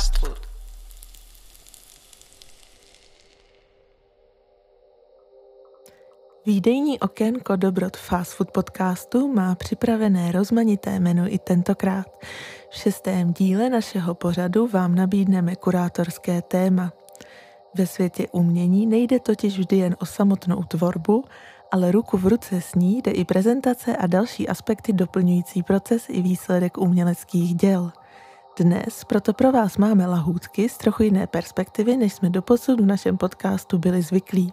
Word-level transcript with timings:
Fast 0.00 0.18
Food. 0.18 0.38
Výdejní 6.46 7.00
okénko 7.00 7.56
Dobrot 7.56 7.96
Fast 7.96 8.32
Food 8.32 8.50
podcastu 8.50 9.32
má 9.32 9.54
připravené 9.54 10.32
rozmanité 10.32 11.00
menu 11.00 11.24
i 11.28 11.38
tentokrát. 11.38 12.06
V 12.70 12.76
šestém 12.76 13.32
díle 13.32 13.70
našeho 13.70 14.14
pořadu 14.14 14.66
vám 14.66 14.94
nabídneme 14.94 15.56
kurátorské 15.56 16.42
téma. 16.42 16.92
Ve 17.74 17.86
světě 17.86 18.26
umění 18.32 18.86
nejde 18.86 19.20
totiž 19.20 19.58
vždy 19.58 19.76
jen 19.76 19.96
o 20.00 20.06
samotnou 20.06 20.62
tvorbu, 20.62 21.24
ale 21.72 21.92
ruku 21.92 22.16
v 22.16 22.26
ruce 22.26 22.60
s 22.60 22.74
ní 22.74 23.02
jde 23.02 23.10
i 23.10 23.24
prezentace 23.24 23.96
a 23.96 24.06
další 24.06 24.48
aspekty 24.48 24.92
doplňující 24.92 25.62
proces 25.62 26.04
i 26.08 26.22
výsledek 26.22 26.78
uměleckých 26.78 27.54
děl. 27.54 27.92
Dnes 28.60 29.04
proto 29.04 29.32
pro 29.32 29.52
vás 29.52 29.76
máme 29.76 30.06
lahůdky 30.06 30.68
z 30.68 30.78
trochu 30.78 31.02
jiné 31.02 31.26
perspektivy, 31.26 31.96
než 31.96 32.12
jsme 32.12 32.30
doposud 32.30 32.80
v 32.80 32.86
našem 32.86 33.16
podcastu 33.16 33.78
byli 33.78 34.02
zvyklí. 34.02 34.52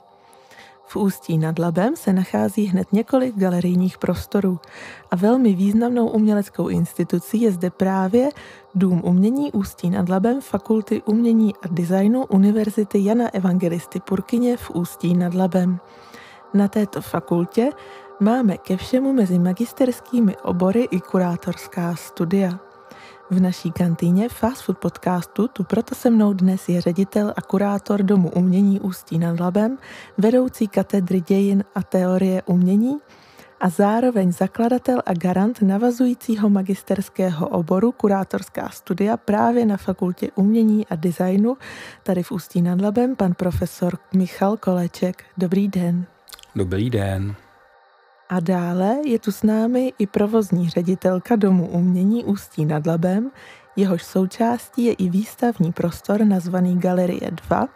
V 0.85 0.95
Ústí 0.95 1.37
nad 1.37 1.59
Labem 1.59 1.95
se 1.95 2.13
nachází 2.13 2.65
hned 2.65 2.93
několik 2.93 3.35
galerijních 3.35 3.97
prostorů 3.97 4.59
a 5.11 5.15
velmi 5.15 5.53
významnou 5.53 6.07
uměleckou 6.07 6.67
institucí 6.67 7.41
je 7.41 7.51
zde 7.51 7.69
právě 7.69 8.29
Dům 8.75 9.01
umění 9.05 9.51
Ústí 9.51 9.89
nad 9.89 10.09
Labem 10.09 10.41
Fakulty 10.41 11.01
umění 11.01 11.53
a 11.55 11.67
designu 11.71 12.25
Univerzity 12.25 13.05
Jana 13.05 13.33
Evangelisty 13.33 13.99
Purkyně 13.99 14.57
v 14.57 14.69
Ústí 14.69 15.13
nad 15.13 15.33
Labem. 15.33 15.79
Na 16.53 16.67
této 16.67 17.01
fakultě 17.01 17.69
máme 18.19 18.57
ke 18.57 18.77
všemu 18.77 19.13
mezi 19.13 19.39
magisterskými 19.39 20.37
obory 20.37 20.87
i 20.91 21.01
kurátorská 21.01 21.95
studia. 21.95 22.66
V 23.31 23.39
naší 23.39 23.71
kantýně 23.71 24.29
Fast 24.29 24.61
Food 24.61 24.77
podcastu 24.77 25.47
tu 25.47 25.63
proto 25.63 25.95
se 25.95 26.09
mnou 26.09 26.33
dnes 26.33 26.69
je 26.69 26.81
ředitel 26.81 27.33
a 27.35 27.41
kurátor 27.41 28.03
Domu 28.03 28.29
umění 28.29 28.79
Ústí 28.79 29.19
nad 29.19 29.39
Labem, 29.39 29.77
vedoucí 30.17 30.67
katedry 30.67 31.21
dějin 31.21 31.63
a 31.75 31.83
teorie 31.83 32.41
umění 32.41 32.97
a 33.59 33.69
zároveň 33.69 34.31
zakladatel 34.31 35.01
a 35.05 35.13
garant 35.13 35.61
navazujícího 35.61 36.49
magisterského 36.49 37.47
oboru 37.47 37.91
kurátorská 37.91 38.69
studia 38.69 39.17
právě 39.17 39.65
na 39.65 39.77
Fakultě 39.77 40.31
umění 40.35 40.87
a 40.87 40.95
designu 40.95 41.57
tady 42.03 42.23
v 42.23 42.31
Ústí 42.31 42.61
nad 42.61 42.81
Labem 42.81 43.15
pan 43.15 43.33
profesor 43.33 43.97
Michal 44.13 44.57
Koleček. 44.57 45.23
Dobrý 45.37 45.67
den. 45.67 46.05
Dobrý 46.55 46.89
den. 46.89 47.35
A 48.29 48.39
dále 48.39 48.97
je 49.05 49.19
tu 49.19 49.31
s 49.31 49.43
námi 49.43 49.93
i 49.99 50.07
provozní 50.07 50.69
ředitelka 50.69 51.35
Domu 51.35 51.67
umění 51.67 52.23
Ústí 52.23 52.65
nad 52.65 52.87
Labem, 52.87 53.31
jehož 53.75 54.03
součástí 54.03 54.85
je 54.85 54.93
i 54.93 55.09
výstavní 55.09 55.71
prostor 55.71 56.25
nazvaný 56.25 56.79
Galerie 56.79 57.31
2, 57.31 57.67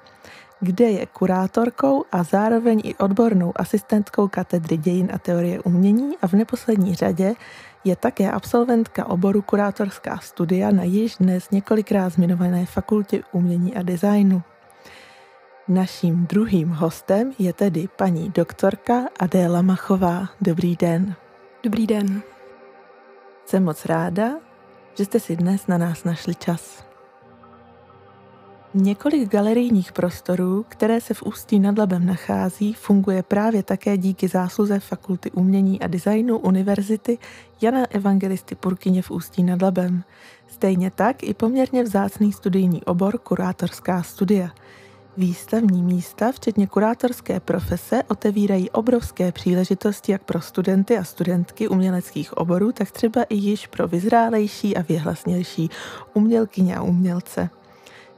kde 0.59 0.85
je 0.85 1.05
kurátorkou 1.05 2.05
a 2.11 2.23
zároveň 2.23 2.81
i 2.83 2.95
odbornou 2.95 3.51
asistentkou 3.55 4.27
katedry 4.27 4.77
dějin 4.77 5.09
a 5.13 5.17
teorie 5.17 5.59
umění 5.59 6.17
a 6.21 6.27
v 6.27 6.33
neposlední 6.33 6.95
řadě 6.95 7.33
je 7.83 7.95
také 7.95 8.31
absolventka 8.31 9.05
oboru 9.05 9.41
kurátorská 9.41 10.17
studia 10.17 10.71
na 10.71 10.83
již 10.83 11.15
dnes 11.17 11.49
několikrát 11.51 12.09
zmiňované 12.09 12.65
fakultě 12.65 13.23
umění 13.31 13.75
a 13.75 13.81
designu. 13.81 14.41
Naším 15.67 16.25
druhým 16.25 16.69
hostem 16.69 17.31
je 17.39 17.53
tedy 17.53 17.87
paní 17.95 18.29
doktorka 18.29 19.05
Adéla 19.19 19.61
Machová. 19.61 20.29
Dobrý 20.41 20.75
den. 20.75 21.15
Dobrý 21.63 21.87
den. 21.87 22.21
Jsem 23.45 23.63
moc 23.63 23.85
ráda, 23.85 24.31
že 24.97 25.05
jste 25.05 25.19
si 25.19 25.35
dnes 25.35 25.67
na 25.67 25.77
nás 25.77 26.03
našli 26.03 26.35
čas. 26.35 26.85
Několik 28.73 29.29
galerijních 29.29 29.91
prostorů, 29.91 30.65
které 30.69 31.01
se 31.01 31.13
v 31.13 31.23
Ústí 31.23 31.59
nad 31.59 31.77
Labem 31.77 32.05
nachází, 32.05 32.73
funguje 32.73 33.23
právě 33.23 33.63
také 33.63 33.97
díky 33.97 34.27
zásluze 34.27 34.79
Fakulty 34.79 35.31
umění 35.31 35.81
a 35.81 35.87
designu 35.87 36.37
Univerzity 36.37 37.17
Jana 37.61 37.85
Evangelisty 37.89 38.55
Purkyně 38.55 39.01
v 39.01 39.11
Ústí 39.11 39.43
nad 39.43 39.61
Labem. 39.61 40.03
Stejně 40.47 40.91
tak 40.91 41.23
i 41.23 41.33
poměrně 41.33 41.83
vzácný 41.83 42.31
studijní 42.31 42.83
obor 42.83 43.17
kurátorská 43.17 44.03
studia– 44.03 44.49
Výstavní 45.17 45.83
místa, 45.83 46.31
včetně 46.31 46.67
kurátorské 46.67 47.39
profese, 47.39 48.03
otevírají 48.07 48.69
obrovské 48.69 49.31
příležitosti 49.31 50.11
jak 50.11 50.23
pro 50.23 50.41
studenty 50.41 50.97
a 50.97 51.03
studentky 51.03 51.67
uměleckých 51.67 52.37
oborů, 52.37 52.71
tak 52.71 52.91
třeba 52.91 53.23
i 53.23 53.35
již 53.35 53.67
pro 53.67 53.87
vyzrálejší 53.87 54.77
a 54.77 54.81
věhlasnější 54.81 55.69
umělkyně 56.13 56.75
a 56.75 56.81
umělce. 56.81 57.49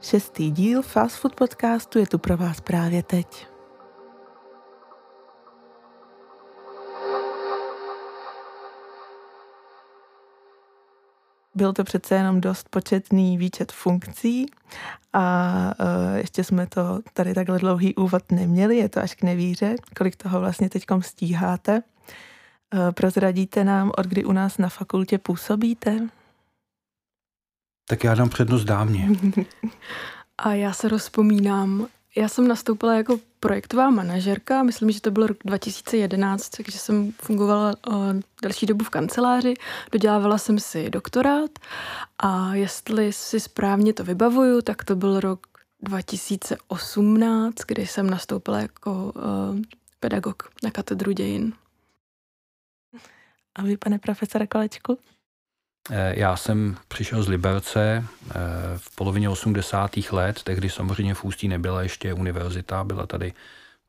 Šestý 0.00 0.50
díl 0.50 0.82
Fast 0.82 1.16
Food 1.16 1.34
podcastu 1.34 1.98
je 1.98 2.06
tu 2.06 2.18
pro 2.18 2.36
vás 2.36 2.60
právě 2.60 3.02
teď. 3.02 3.53
Byl 11.54 11.72
to 11.72 11.84
přece 11.84 12.14
jenom 12.14 12.40
dost 12.40 12.68
početný 12.68 13.38
výčet 13.38 13.72
funkcí 13.72 14.46
a 15.12 15.54
uh, 15.80 16.16
ještě 16.16 16.44
jsme 16.44 16.66
to 16.66 17.00
tady 17.12 17.34
takhle 17.34 17.58
dlouhý 17.58 17.94
úvod 17.94 18.32
neměli, 18.32 18.76
je 18.76 18.88
to 18.88 19.00
až 19.00 19.14
k 19.14 19.22
nevíře, 19.22 19.74
kolik 19.96 20.16
toho 20.16 20.40
vlastně 20.40 20.70
teď 20.70 20.84
stíháte. 21.00 21.82
Uh, 22.74 22.92
prozradíte 22.92 23.64
nám, 23.64 23.92
od 23.98 24.06
kdy 24.06 24.24
u 24.24 24.32
nás 24.32 24.58
na 24.58 24.68
fakultě 24.68 25.18
působíte? 25.18 26.08
Tak 27.88 28.04
já 28.04 28.14
dám 28.14 28.28
přednost 28.28 28.64
dámě. 28.64 29.08
a 30.38 30.52
já 30.52 30.72
se 30.72 30.88
rozpomínám, 30.88 31.86
já 32.16 32.28
jsem 32.28 32.48
nastoupila 32.48 32.94
jako 32.94 33.20
projektová 33.40 33.90
manažerka, 33.90 34.62
myslím, 34.62 34.90
že 34.90 35.00
to 35.00 35.10
byl 35.10 35.26
rok 35.26 35.36
2011, 35.44 36.48
takže 36.48 36.78
jsem 36.78 37.12
fungovala 37.12 37.74
uh, 37.88 37.94
další 38.42 38.66
dobu 38.66 38.84
v 38.84 38.90
kanceláři, 38.90 39.54
dodělávala 39.92 40.38
jsem 40.38 40.58
si 40.58 40.90
doktorát 40.90 41.50
a 42.18 42.54
jestli 42.54 43.12
si 43.12 43.40
správně 43.40 43.92
to 43.92 44.04
vybavuju, 44.04 44.62
tak 44.62 44.84
to 44.84 44.96
byl 44.96 45.20
rok 45.20 45.46
2018, 45.82 47.54
kdy 47.66 47.86
jsem 47.86 48.10
nastoupila 48.10 48.60
jako 48.60 49.12
uh, 49.16 49.60
pedagog 50.00 50.42
na 50.62 50.70
katedru 50.70 51.12
dějin. 51.12 51.52
A 53.54 53.62
vy, 53.62 53.76
pane 53.76 53.98
profesore 53.98 54.46
Kolečku? 54.46 54.98
Eh, 55.90 56.20
já 56.20 56.36
jsem 56.36 56.76
přišel 56.88 57.22
z 57.22 57.28
Liberce 57.28 58.04
eh, 58.04 58.32
v 58.76 58.94
polovině 58.94 59.28
80. 59.28 59.96
let, 60.12 60.42
tehdy 60.42 60.70
samozřejmě 60.70 61.14
v 61.14 61.24
Ústí 61.24 61.48
nebyla 61.48 61.82
ještě 61.82 62.14
univerzita, 62.14 62.84
byla 62.84 63.06
tady 63.06 63.30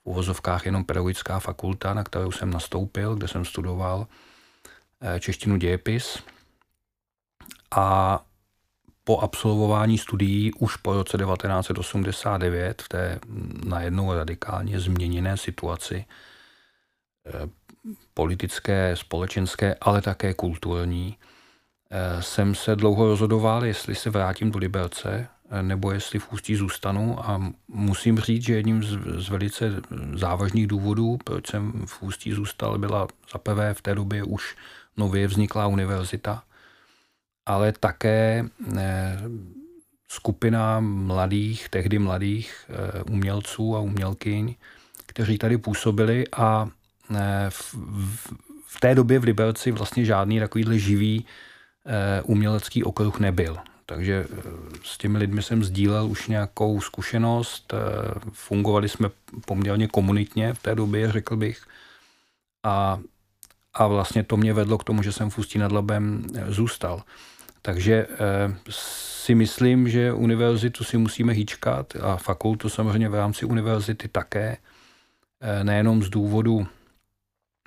v 0.03 0.05
uvozovkách 0.05 0.65
jenom 0.65 0.83
pedagogická 0.83 1.39
fakulta, 1.39 1.93
na 1.93 2.03
kterou 2.03 2.31
jsem 2.31 2.49
nastoupil, 2.49 3.15
kde 3.15 3.27
jsem 3.27 3.45
studoval 3.45 4.07
eh, 5.01 5.19
češtinu 5.19 5.57
dějepis. 5.57 6.19
A 7.71 8.19
po 9.03 9.19
absolvování 9.19 9.97
studií 9.97 10.53
už 10.53 10.75
po 10.75 10.93
roce 10.93 11.17
1989 11.17 12.81
v 12.81 12.89
té 12.89 13.19
najednou 13.65 14.13
radikálně 14.13 14.79
změněné 14.79 15.37
situaci 15.37 16.05
politické, 18.13 18.95
společenské, 18.95 19.75
ale 19.81 20.01
také 20.01 20.33
kulturní, 20.33 21.17
jsem 22.19 22.55
se 22.55 22.75
dlouho 22.75 23.05
rozhodoval, 23.05 23.65
jestli 23.65 23.95
se 23.95 24.09
vrátím 24.09 24.51
do 24.51 24.59
Liberce, 24.59 25.27
eh, 25.49 25.63
nebo 25.63 25.91
jestli 25.91 26.19
v 26.19 26.33
Ústí 26.33 26.55
zůstanu 26.55 27.29
a 27.29 27.53
musím 27.67 28.19
říct, 28.19 28.43
že 28.43 28.55
jedním 28.55 28.83
z, 28.83 28.97
z 29.25 29.29
velice 29.29 29.81
závažných 30.13 30.67
důvodů, 30.67 31.17
proč 31.23 31.47
jsem 31.47 31.85
v 31.85 32.01
Ústí 32.01 32.31
zůstal, 32.31 32.77
byla 32.77 33.07
zaprvé 33.33 33.73
v 33.73 33.81
té 33.81 33.95
době 33.95 34.23
už 34.23 34.55
nově 34.97 35.27
vzniklá 35.27 35.67
univerzita, 35.67 36.43
ale 37.45 37.71
také 37.71 38.45
eh, 38.77 39.21
skupina 40.07 40.79
mladých, 40.79 41.69
tehdy 41.69 41.99
mladých 41.99 42.69
umělců 43.09 43.75
a 43.75 43.79
umělkyň, 43.79 44.55
kteří 45.05 45.37
tady 45.37 45.57
působili 45.57 46.23
a 46.37 46.69
v, 47.49 47.73
v, 47.73 48.33
v 48.67 48.79
té 48.79 48.95
době 48.95 49.19
v 49.19 49.23
Liberci 49.23 49.71
vlastně 49.71 50.05
žádný 50.05 50.39
takovýhle 50.39 50.79
živý 50.79 51.25
Eh, 51.25 51.29
umělecký 52.23 52.83
okruh 52.83 53.19
nebyl. 53.19 53.57
Takže 53.85 54.25
eh, 54.31 54.41
s 54.83 54.97
těmi 54.97 55.17
lidmi 55.17 55.43
jsem 55.43 55.63
sdílel 55.63 56.07
už 56.07 56.27
nějakou 56.27 56.81
zkušenost, 56.81 57.73
eh, 57.73 58.19
fungovali 58.31 58.89
jsme 58.89 59.09
poměrně 59.45 59.87
komunitně 59.87 60.53
v 60.53 60.61
té 60.61 60.75
době, 60.75 61.11
řekl 61.11 61.37
bych. 61.37 61.65
A, 62.63 62.99
a 63.73 63.87
vlastně 63.87 64.23
to 64.23 64.37
mě 64.37 64.53
vedlo 64.53 64.77
k 64.77 64.83
tomu, 64.83 65.03
že 65.03 65.11
jsem 65.11 65.29
v 65.29 65.37
Ústí 65.37 65.59
nad 65.59 65.71
Labem 65.71 66.27
zůstal. 66.47 67.03
Takže 67.61 68.07
si 68.69 69.35
myslím, 69.35 69.89
že 69.89 70.13
univerzitu 70.13 70.83
si 70.83 70.97
musíme 70.97 71.33
hýčkat 71.33 71.93
a 72.01 72.17
fakultu 72.17 72.69
samozřejmě 72.69 73.09
v 73.09 73.15
rámci 73.15 73.45
univerzity 73.45 74.07
také, 74.07 74.57
nejenom 75.63 76.03
z 76.03 76.09
důvodu 76.09 76.67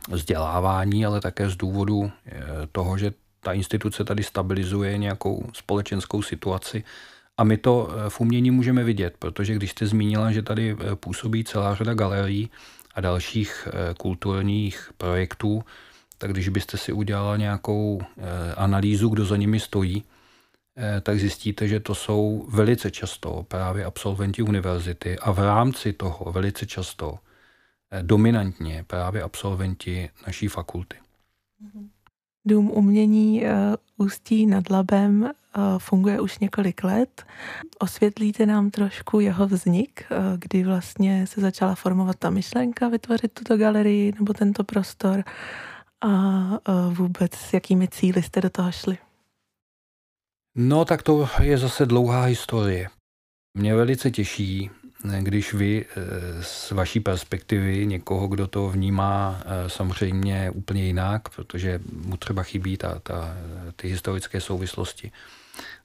vzdělávání, 0.08 1.06
ale 1.06 1.20
také 1.20 1.50
z 1.50 1.56
důvodu 1.56 2.10
toho, 2.72 2.98
že 2.98 3.12
ta 3.40 3.52
instituce 3.52 4.04
tady 4.04 4.22
stabilizuje 4.22 4.98
nějakou 4.98 5.50
společenskou 5.52 6.22
situaci 6.22 6.84
A 7.36 7.44
my 7.44 7.56
to 7.56 7.90
v 8.08 8.20
umění 8.20 8.50
můžeme 8.50 8.84
vidět, 8.84 9.14
protože 9.18 9.54
když 9.54 9.70
jste 9.70 9.86
zmínila, 9.86 10.32
že 10.32 10.42
tady 10.42 10.76
působí 10.94 11.44
celá 11.44 11.74
řada 11.74 11.94
galerií 11.94 12.50
a 12.94 13.00
dalších 13.00 13.68
kulturních 13.98 14.90
projektů, 14.96 15.62
tak 16.18 16.32
když 16.32 16.48
byste 16.48 16.76
si 16.76 16.92
udělala 16.92 17.36
nějakou 17.36 18.00
analýzu, 18.56 19.08
kdo 19.08 19.24
za 19.24 19.36
nimi 19.36 19.60
stojí, 19.60 20.04
Eh, 20.80 21.00
tak 21.00 21.18
zjistíte, 21.18 21.68
že 21.68 21.80
to 21.80 21.94
jsou 21.94 22.46
velice 22.48 22.90
často 22.90 23.46
právě 23.48 23.84
absolventi 23.84 24.42
univerzity 24.42 25.18
a 25.18 25.30
v 25.32 25.38
rámci 25.38 25.92
toho 25.92 26.32
velice 26.32 26.66
často 26.66 27.18
eh, 27.90 28.02
dominantně 28.02 28.84
právě 28.86 29.22
absolventi 29.22 30.10
naší 30.26 30.48
fakulty. 30.48 30.96
Dům 32.48 32.70
umění 32.70 33.46
eh, 33.46 33.76
Ústí 33.96 34.46
nad 34.46 34.70
Labem 34.70 35.30
funguje 35.78 36.20
už 36.20 36.38
několik 36.38 36.84
let. 36.84 37.24
Osvětlíte 37.78 38.46
nám 38.46 38.70
trošku 38.70 39.20
jeho 39.20 39.46
vznik, 39.46 40.04
kdy 40.36 40.64
vlastně 40.64 41.26
se 41.26 41.40
začala 41.40 41.74
formovat 41.74 42.16
ta 42.16 42.30
myšlenka 42.30 42.88
vytvořit 42.88 43.32
tuto 43.32 43.56
galerii 43.56 44.12
nebo 44.18 44.32
tento 44.32 44.64
prostor 44.64 45.24
a 46.00 46.10
vůbec 46.90 47.34
s 47.34 47.52
jakými 47.52 47.88
cíly 47.88 48.22
jste 48.22 48.40
do 48.40 48.50
toho 48.50 48.72
šli? 48.72 48.98
No 50.56 50.84
tak 50.84 51.02
to 51.02 51.28
je 51.42 51.58
zase 51.58 51.86
dlouhá 51.86 52.22
historie. 52.22 52.88
Mě 53.54 53.74
velice 53.74 54.10
těší, 54.10 54.70
když 55.04 55.54
vy 55.54 55.84
eh, 55.84 56.42
z 56.42 56.70
vaší 56.70 57.00
perspektivy 57.00 57.86
někoho, 57.86 58.28
kdo 58.28 58.46
to 58.46 58.68
vnímá 58.68 59.40
eh, 59.40 59.68
samozřejmě 59.68 60.50
úplně 60.50 60.84
jinak, 60.84 61.28
protože 61.28 61.80
mu 61.92 62.16
třeba 62.16 62.42
chybí 62.42 62.76
ta, 62.76 62.98
ta, 62.98 63.36
ty 63.76 63.88
historické 63.88 64.40
souvislosti, 64.40 65.12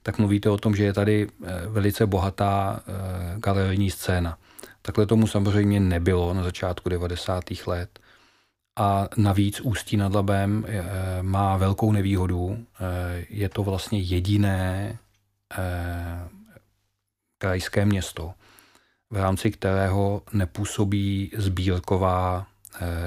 tak 0.02 0.18
mluvíte 0.18 0.50
o 0.50 0.58
tom, 0.58 0.76
že 0.76 0.84
je 0.84 0.92
tady 0.92 1.26
eh, 1.26 1.66
velice 1.66 2.06
bohatá 2.06 2.80
galerijní 3.36 3.90
scéna. 3.90 4.38
Takhle 4.82 5.06
tomu 5.06 5.26
samozřejmě 5.26 5.80
nebylo 5.80 6.34
na 6.34 6.42
začátku 6.42 6.88
90. 6.88 7.44
let. 7.66 7.98
A 8.76 9.08
navíc 9.16 9.60
Ústí 9.60 9.96
nad 9.96 10.14
Labem 10.14 10.66
má 11.22 11.56
velkou 11.56 11.92
nevýhodu. 11.92 12.66
Je 13.28 13.48
to 13.48 13.62
vlastně 13.62 14.00
jediné 14.00 14.98
krajské 17.38 17.84
město, 17.86 18.34
v 19.10 19.16
rámci 19.16 19.50
kterého 19.50 20.22
nepůsobí 20.32 21.30
sbírková 21.36 22.46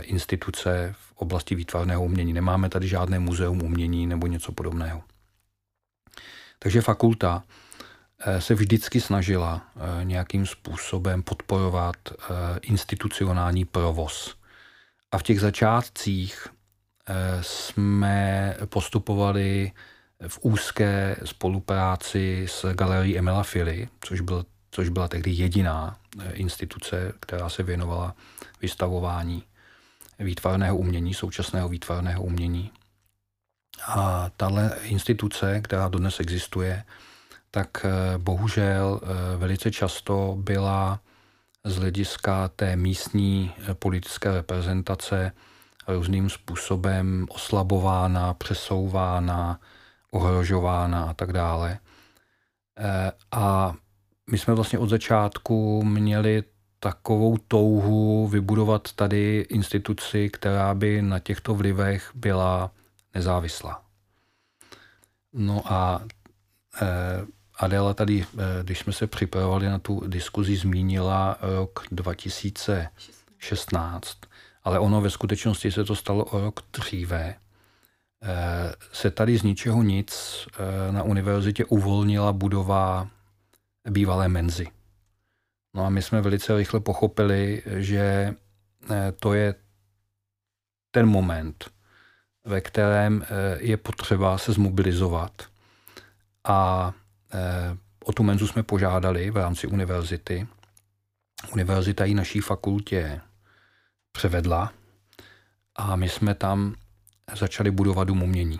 instituce 0.01 0.95
v 0.97 1.13
oblasti 1.15 1.55
výtvarného 1.55 2.03
umění. 2.03 2.33
Nemáme 2.33 2.69
tady 2.69 2.87
žádné 2.87 3.19
muzeum 3.19 3.61
umění 3.61 4.07
nebo 4.07 4.27
něco 4.27 4.51
podobného. 4.51 5.03
Takže 6.59 6.81
fakulta 6.81 7.43
se 8.39 8.55
vždycky 8.55 9.01
snažila 9.01 9.61
nějakým 10.03 10.45
způsobem 10.45 11.23
podporovat 11.23 11.95
institucionální 12.61 13.65
provoz 13.65 14.37
a 15.11 15.17
v 15.17 15.23
těch 15.23 15.39
začátcích 15.39 16.47
eh, 16.47 17.13
jsme 17.41 18.55
postupovali 18.65 19.71
v 20.27 20.39
úzké 20.41 21.17
spolupráci 21.25 22.45
s 22.49 22.73
galerií 22.73 23.17
Emila 23.17 23.43
Fili, 23.43 23.87
což, 24.01 24.21
byl, 24.21 24.45
což 24.71 24.89
byla 24.89 25.07
tehdy 25.07 25.31
jediná 25.31 25.97
eh, 26.19 26.31
instituce, 26.31 27.13
která 27.19 27.49
se 27.49 27.63
věnovala 27.63 28.15
vystavování 28.61 29.43
výtvarného 30.19 30.77
umění, 30.77 31.13
současného 31.13 31.69
výtvarného 31.69 32.23
umění. 32.23 32.71
A 33.87 34.29
tahle 34.37 34.71
instituce, 34.81 35.61
která 35.61 35.87
dodnes 35.87 36.19
existuje, 36.19 36.83
tak 37.51 37.85
eh, 37.85 38.17
bohužel 38.17 39.01
velice 39.37 39.71
často 39.71 40.35
byla 40.39 40.99
z 41.67 41.75
hlediska 41.77 42.47
té 42.47 42.75
místní 42.75 43.53
eh, 43.57 43.73
politické 43.73 44.31
reprezentace 44.31 45.31
různým 45.87 46.29
způsobem 46.29 47.25
oslabována, 47.29 48.33
přesouvána, 48.33 49.59
ohrožována 50.11 51.03
a 51.03 51.13
tak 51.13 51.33
dále. 51.33 51.79
Eh, 52.77 53.11
a 53.31 53.73
my 54.31 54.37
jsme 54.37 54.53
vlastně 54.53 54.79
od 54.79 54.89
začátku 54.89 55.83
měli 55.83 56.43
takovou 56.79 57.37
touhu 57.47 58.27
vybudovat 58.27 58.93
tady 58.93 59.45
instituci, 59.49 60.29
která 60.29 60.73
by 60.73 61.01
na 61.01 61.19
těchto 61.19 61.55
vlivech 61.55 62.11
byla 62.15 62.71
nezávislá. 63.15 63.81
No 65.33 65.61
a 65.65 66.01
eh, 66.81 67.25
Adela 67.59 67.93
tady, 67.93 68.25
eh, 68.33 68.35
když 68.63 68.79
jsme 68.79 68.93
se 68.93 69.07
připravovali 69.07 69.65
na 69.65 69.79
tu 69.79 70.03
diskuzi, 70.07 70.55
zmínila 70.55 71.37
rok 71.41 71.83
2016, 71.91 74.17
ale 74.63 74.79
ono 74.79 75.01
ve 75.01 75.09
skutečnosti 75.09 75.71
se 75.71 75.83
to 75.83 75.95
stalo 75.95 76.25
o 76.25 76.41
rok 76.41 76.59
dříve. 76.73 77.35
Eh, 78.23 78.73
se 78.91 79.11
tady 79.11 79.37
z 79.37 79.43
ničeho 79.43 79.83
nic 79.83 80.37
na 80.91 81.03
univerzitě 81.03 81.65
uvolnila 81.65 82.33
budova 82.33 83.07
bývalé 83.89 84.27
menzy. 84.27 84.67
No 85.75 85.85
a 85.85 85.89
my 85.89 86.01
jsme 86.01 86.21
velice 86.21 86.57
rychle 86.57 86.79
pochopili, 86.79 87.63
že 87.65 88.35
to 89.19 89.33
je 89.33 89.55
ten 90.91 91.05
moment, 91.05 91.71
ve 92.45 92.61
kterém 92.61 93.25
je 93.59 93.77
potřeba 93.77 94.37
se 94.37 94.53
zmobilizovat 94.53 95.31
a 96.43 96.93
Eh, 97.33 97.77
o 98.03 98.13
tu 98.13 98.23
menzu 98.23 98.47
jsme 98.47 98.63
požádali 98.63 99.31
v 99.31 99.37
rámci 99.37 99.67
univerzity. 99.67 100.47
Univerzita 101.53 102.05
ji 102.05 102.13
naší 102.13 102.39
fakultě 102.39 103.21
převedla 104.11 104.73
a 105.75 105.95
my 105.95 106.09
jsme 106.09 106.35
tam 106.35 106.75
začali 107.35 107.71
budovat 107.71 108.03
dům 108.03 108.23
umění. 108.23 108.59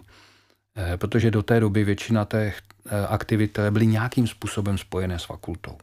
Eh, 0.77 0.97
protože 0.97 1.31
do 1.31 1.43
té 1.43 1.59
doby 1.59 1.83
většina 1.83 2.25
těch 2.25 2.61
eh, 2.85 3.07
aktivit, 3.07 3.51
které 3.51 3.71
byly 3.71 3.87
nějakým 3.87 4.27
způsobem 4.27 4.77
spojené 4.77 5.19
s 5.19 5.23
fakultou, 5.23 5.77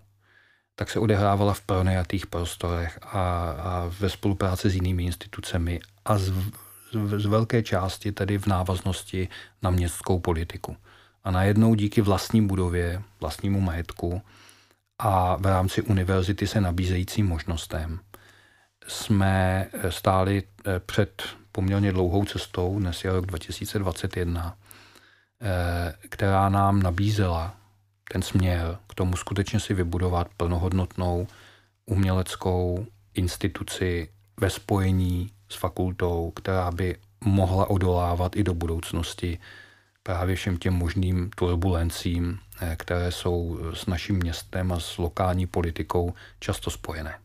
tak 0.74 0.90
se 0.90 0.98
odehrávala 0.98 1.54
v 1.54 1.60
pronajatých 1.60 2.26
prostorech 2.26 2.98
a, 3.02 3.50
a 3.50 3.90
ve 4.00 4.10
spolupráci 4.10 4.70
s 4.70 4.74
jinými 4.74 5.04
institucemi 5.04 5.80
a 6.04 6.18
z, 6.18 6.32
z, 6.92 7.22
z 7.22 7.26
velké 7.26 7.62
části 7.62 8.12
tedy 8.12 8.38
v 8.38 8.46
návaznosti 8.46 9.28
na 9.62 9.70
městskou 9.70 10.20
politiku. 10.20 10.76
A 11.24 11.30
najednou 11.30 11.74
díky 11.74 12.00
vlastní 12.00 12.46
budově, 12.46 13.02
vlastnímu 13.20 13.60
majetku 13.60 14.22
a 14.98 15.36
v 15.36 15.46
rámci 15.46 15.82
univerzity 15.82 16.46
se 16.46 16.60
nabízejícím 16.60 17.26
možnostem 17.26 18.00
jsme 18.86 19.66
stáli 19.88 20.42
eh, 20.42 20.80
před 20.80 21.22
poměrně 21.52 21.92
dlouhou 21.92 22.24
cestou, 22.24 22.78
dnes 22.78 23.04
je 23.04 23.12
rok 23.12 23.26
2021, 23.26 24.56
eh, 24.56 24.63
která 26.08 26.48
nám 26.48 26.82
nabízela 26.82 27.56
ten 28.12 28.22
směr 28.22 28.78
k 28.88 28.94
tomu 28.94 29.16
skutečně 29.16 29.60
si 29.60 29.74
vybudovat 29.74 30.28
plnohodnotnou 30.36 31.26
uměleckou 31.86 32.86
instituci 33.14 34.08
ve 34.40 34.50
spojení 34.50 35.30
s 35.48 35.54
fakultou, 35.54 36.30
která 36.30 36.70
by 36.70 36.96
mohla 37.24 37.70
odolávat 37.70 38.36
i 38.36 38.44
do 38.44 38.54
budoucnosti 38.54 39.38
právě 40.02 40.36
všem 40.36 40.56
těm 40.56 40.74
možným 40.74 41.30
turbulencím, 41.30 42.38
eh, 42.60 42.76
které 42.76 43.12
jsou 43.12 43.58
s 43.74 43.86
naším 43.86 44.16
městem 44.16 44.72
a 44.72 44.80
s 44.80 44.98
lokální 44.98 45.46
politikou 45.46 46.14
často 46.40 46.70
spojené. 46.70 47.18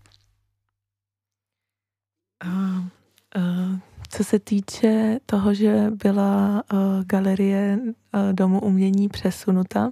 A, 2.44 2.48
a, 2.48 3.88
co 4.10 4.24
se 4.24 4.39
týče 4.39 5.20
toho, 5.25 5.54
že 5.54 5.92
byla 6.04 6.63
uh, 6.74 6.80
galerie 7.06 7.80
uh, 7.82 8.34
Domu 8.34 8.60
umění 8.62 9.10
přesunuta, 9.10 9.92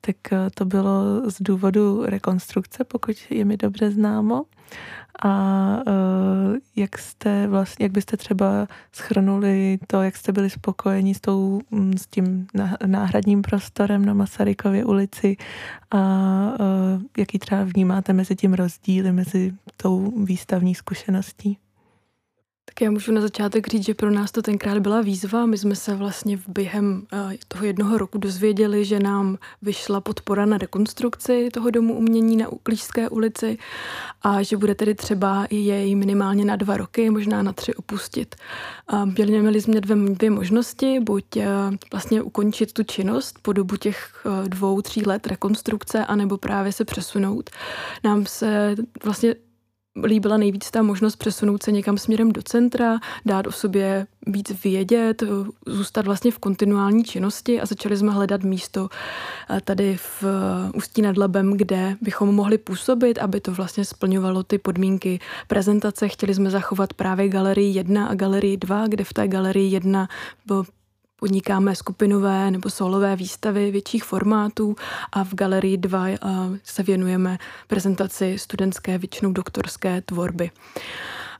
tak 0.00 0.16
uh, 0.32 0.38
to 0.54 0.64
bylo 0.64 1.30
z 1.30 1.42
důvodu 1.42 2.02
rekonstrukce, 2.06 2.84
pokud 2.84 3.16
je 3.30 3.44
mi 3.44 3.56
dobře 3.56 3.90
známo 3.90 4.44
a 5.24 5.76
uh, 5.86 6.56
jak 6.76 6.98
jste 6.98 7.46
vlastně, 7.46 7.84
jak 7.84 7.92
byste 7.92 8.16
třeba 8.16 8.66
schrnuli 8.92 9.78
to, 9.86 10.02
jak 10.02 10.16
jste 10.16 10.32
byli 10.32 10.50
spokojeni 10.50 11.14
s, 11.14 11.20
tou, 11.20 11.60
mm, 11.70 11.98
s 11.98 12.06
tím 12.06 12.46
náhradním 12.86 13.42
prostorem 13.42 14.04
na 14.04 14.14
Masarykově 14.14 14.84
ulici 14.84 15.36
a 15.90 15.98
uh, 16.60 17.02
jaký 17.18 17.38
třeba 17.38 17.64
vnímáte 17.64 18.12
mezi 18.12 18.36
tím 18.36 18.54
rozdíly, 18.54 19.12
mezi 19.12 19.52
tou 19.76 20.24
výstavní 20.24 20.74
zkušeností? 20.74 21.58
Tak 22.74 22.80
já 22.80 22.90
můžu 22.90 23.12
na 23.12 23.20
začátek 23.20 23.68
říct, 23.68 23.84
že 23.84 23.94
pro 23.94 24.10
nás 24.10 24.32
to 24.32 24.42
tenkrát 24.42 24.78
byla 24.78 25.00
výzva. 25.00 25.46
My 25.46 25.58
jsme 25.58 25.76
se 25.76 25.94
vlastně 25.94 26.38
během 26.48 27.06
eh, 27.12 27.36
toho 27.48 27.64
jednoho 27.64 27.98
roku 27.98 28.18
dozvěděli, 28.18 28.84
že 28.84 29.00
nám 29.00 29.38
vyšla 29.62 30.00
podpora 30.00 30.46
na 30.46 30.58
rekonstrukci 30.58 31.48
toho 31.52 31.70
domu 31.70 31.94
umění 31.94 32.36
na 32.36 32.46
Klížské 32.62 33.08
ulici 33.08 33.58
a 34.22 34.42
že 34.42 34.56
bude 34.56 34.74
tedy 34.74 34.94
třeba 34.94 35.46
jej 35.50 35.94
minimálně 35.94 36.44
na 36.44 36.56
dva 36.56 36.76
roky, 36.76 37.10
možná 37.10 37.42
na 37.42 37.52
tři 37.52 37.74
opustit. 37.74 38.34
Měli, 39.04 39.40
měli 39.40 39.60
jsme 39.60 39.80
dvě, 39.80 39.96
dvě 39.96 40.30
možnosti, 40.30 41.00
buď 41.00 41.36
eh, 41.36 41.46
vlastně 41.92 42.22
ukončit 42.22 42.72
tu 42.72 42.82
činnost 42.82 43.38
po 43.42 43.52
dobu 43.52 43.76
těch 43.76 44.26
eh, 44.26 44.48
dvou, 44.48 44.82
tří 44.82 45.04
let 45.06 45.26
rekonstrukce, 45.26 46.06
anebo 46.06 46.38
právě 46.38 46.72
se 46.72 46.84
přesunout. 46.84 47.50
Nám 48.04 48.26
se 48.26 48.76
vlastně 49.04 49.34
líbila 50.04 50.36
nejvíc 50.36 50.70
ta 50.70 50.82
možnost 50.82 51.16
přesunout 51.16 51.62
se 51.62 51.72
někam 51.72 51.98
směrem 51.98 52.32
do 52.32 52.42
centra, 52.42 52.98
dát 53.26 53.46
o 53.46 53.52
sobě 53.52 54.06
víc 54.26 54.64
vědět, 54.64 55.22
zůstat 55.66 56.06
vlastně 56.06 56.30
v 56.30 56.38
kontinuální 56.38 57.04
činnosti 57.04 57.60
a 57.60 57.66
začali 57.66 57.96
jsme 57.96 58.12
hledat 58.12 58.42
místo 58.42 58.88
eh, 59.50 59.60
tady 59.64 59.96
v 59.96 60.24
eh, 60.24 60.72
Ústí 60.74 61.02
nad 61.02 61.18
Labem, 61.18 61.56
kde 61.56 61.96
bychom 62.00 62.34
mohli 62.34 62.58
působit, 62.58 63.18
aby 63.18 63.40
to 63.40 63.52
vlastně 63.52 63.84
splňovalo 63.84 64.42
ty 64.42 64.58
podmínky 64.58 65.20
prezentace. 65.46 66.08
Chtěli 66.08 66.34
jsme 66.34 66.50
zachovat 66.50 66.94
právě 66.94 67.28
galerii 67.28 67.76
1 67.76 68.06
a 68.06 68.14
galerii 68.14 68.56
2, 68.56 68.86
kde 68.86 69.04
v 69.04 69.12
té 69.12 69.28
galerii 69.28 69.72
1 69.72 70.08
podnikáme 71.22 71.74
skupinové 71.74 72.50
nebo 72.50 72.70
solové 72.70 73.16
výstavy 73.16 73.70
větších 73.70 74.04
formátů 74.04 74.76
a 75.12 75.24
v 75.24 75.34
Galerii 75.34 75.76
2 75.76 76.08
eh, 76.08 76.18
se 76.64 76.82
věnujeme 76.82 77.38
prezentaci 77.66 78.38
studentské, 78.38 78.98
většinou 78.98 79.32
doktorské 79.32 80.00
tvorby. 80.00 80.50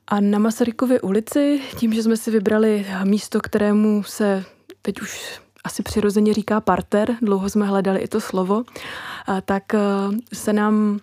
A 0.08 0.20
na 0.20 0.38
Masarykově 0.38 1.00
ulici, 1.00 1.60
tím, 1.76 1.92
že 1.92 2.02
jsme 2.02 2.16
si 2.16 2.30
vybrali 2.30 2.86
místo, 3.04 3.40
kterému 3.40 4.02
se 4.02 4.44
teď 4.82 5.00
už 5.00 5.40
asi 5.64 5.82
přirozeně 5.82 6.34
říká 6.34 6.60
parter, 6.60 7.16
dlouho 7.22 7.50
jsme 7.50 7.66
hledali 7.66 8.00
i 8.00 8.08
to 8.08 8.20
slovo, 8.20 8.62
tak 9.44 9.74
eh, 9.74 9.78
se 10.32 10.52
nám 10.52 11.00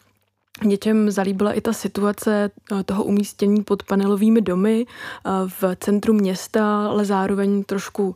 něčem 0.64 1.12
zalíbila 1.12 1.54
i 1.54 1.62
ta 1.62 1.74
situace 1.74 2.52
eh, 2.72 2.84
toho 2.84 3.04
umístění 3.04 3.64
pod 3.64 3.84
panelovými 3.84 4.42
domy 4.42 4.86
eh, 4.86 5.30
v 5.48 5.76
centru 5.76 6.14
města, 6.14 6.88
ale 6.88 7.06
zároveň 7.06 7.64
trošku 7.64 8.16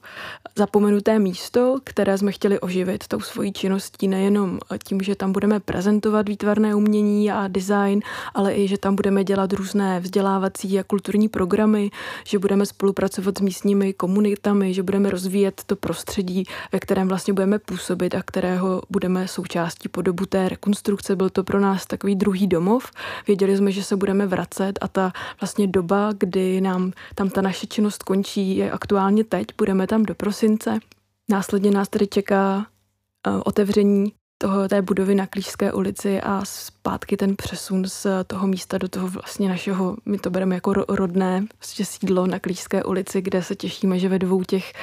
zapomenuté 0.55 1.19
místo, 1.19 1.79
které 1.83 2.17
jsme 2.17 2.31
chtěli 2.31 2.59
oživit 2.59 3.07
tou 3.07 3.19
svojí 3.19 3.53
činností, 3.53 4.07
nejenom 4.07 4.59
tím, 4.83 5.01
že 5.01 5.15
tam 5.15 5.31
budeme 5.31 5.59
prezentovat 5.59 6.29
výtvarné 6.29 6.75
umění 6.75 7.31
a 7.31 7.47
design, 7.47 8.00
ale 8.33 8.53
i, 8.53 8.67
že 8.67 8.77
tam 8.77 8.95
budeme 8.95 9.23
dělat 9.23 9.53
různé 9.53 10.00
vzdělávací 10.00 10.79
a 10.79 10.83
kulturní 10.83 11.29
programy, 11.29 11.91
že 12.23 12.39
budeme 12.39 12.65
spolupracovat 12.65 13.38
s 13.38 13.41
místními 13.41 13.93
komunitami, 13.93 14.73
že 14.73 14.83
budeme 14.83 15.09
rozvíjet 15.09 15.62
to 15.65 15.75
prostředí, 15.75 16.43
ve 16.71 16.79
kterém 16.79 17.07
vlastně 17.07 17.33
budeme 17.33 17.59
působit 17.59 18.15
a 18.15 18.23
kterého 18.23 18.81
budeme 18.89 19.27
součástí 19.27 19.89
po 19.89 20.01
dobu 20.01 20.25
té 20.25 20.50
rekonstrukce. 20.50 21.15
Byl 21.15 21.29
to 21.29 21.43
pro 21.43 21.59
nás 21.59 21.85
takový 21.85 22.15
druhý 22.15 22.32
druhý 22.33 22.47
domov. 22.47 22.91
Věděli 23.27 23.57
jsme, 23.57 23.71
že 23.71 23.83
se 23.83 23.95
budeme 23.95 24.27
vracet 24.27 24.79
a 24.81 24.87
ta 24.87 25.13
vlastně 25.41 25.67
doba, 25.67 26.09
kdy 26.17 26.61
nám 26.61 26.91
tam 27.15 27.29
ta 27.29 27.41
naše 27.41 27.67
činnost 27.67 28.03
končí, 28.03 28.57
je 28.57 28.71
aktuálně 28.71 29.23
teď. 29.23 29.47
Budeme 29.57 29.87
tam 29.87 30.03
do 30.03 30.15
prosince. 30.15 30.79
Následně 31.29 31.71
nás 31.71 31.89
tedy 31.89 32.07
čeká 32.07 32.57
uh, 32.57 33.41
otevření 33.45 34.13
toho, 34.37 34.67
té 34.67 34.81
budovy 34.81 35.15
na 35.15 35.27
Klížské 35.27 35.73
ulici 35.73 36.21
a 36.21 36.41
zpátky 36.45 37.17
ten 37.17 37.35
přesun 37.35 37.85
z 37.87 38.07
toho 38.27 38.47
místa 38.47 38.77
do 38.77 38.87
toho 38.87 39.07
vlastně 39.07 39.49
našeho, 39.49 39.97
my 40.05 40.17
to 40.17 40.29
bereme 40.29 40.55
jako 40.55 40.73
rodné 40.73 41.45
vlastně 41.59 41.85
sídlo 41.85 42.27
na 42.27 42.39
Klížské 42.39 42.83
ulici, 42.83 43.21
kde 43.21 43.43
se 43.43 43.55
těšíme, 43.55 43.99
že 43.99 44.09
ve 44.09 44.19
dvou 44.19 44.43
těch 44.43 44.73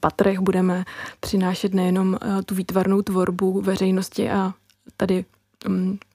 patrech 0.00 0.38
budeme 0.38 0.84
přinášet 1.20 1.74
nejenom 1.74 2.18
eh, 2.22 2.42
tu 2.42 2.54
výtvarnou 2.54 3.02
tvorbu 3.02 3.60
veřejnosti 3.60 4.30
a 4.30 4.52
tady 4.96 5.24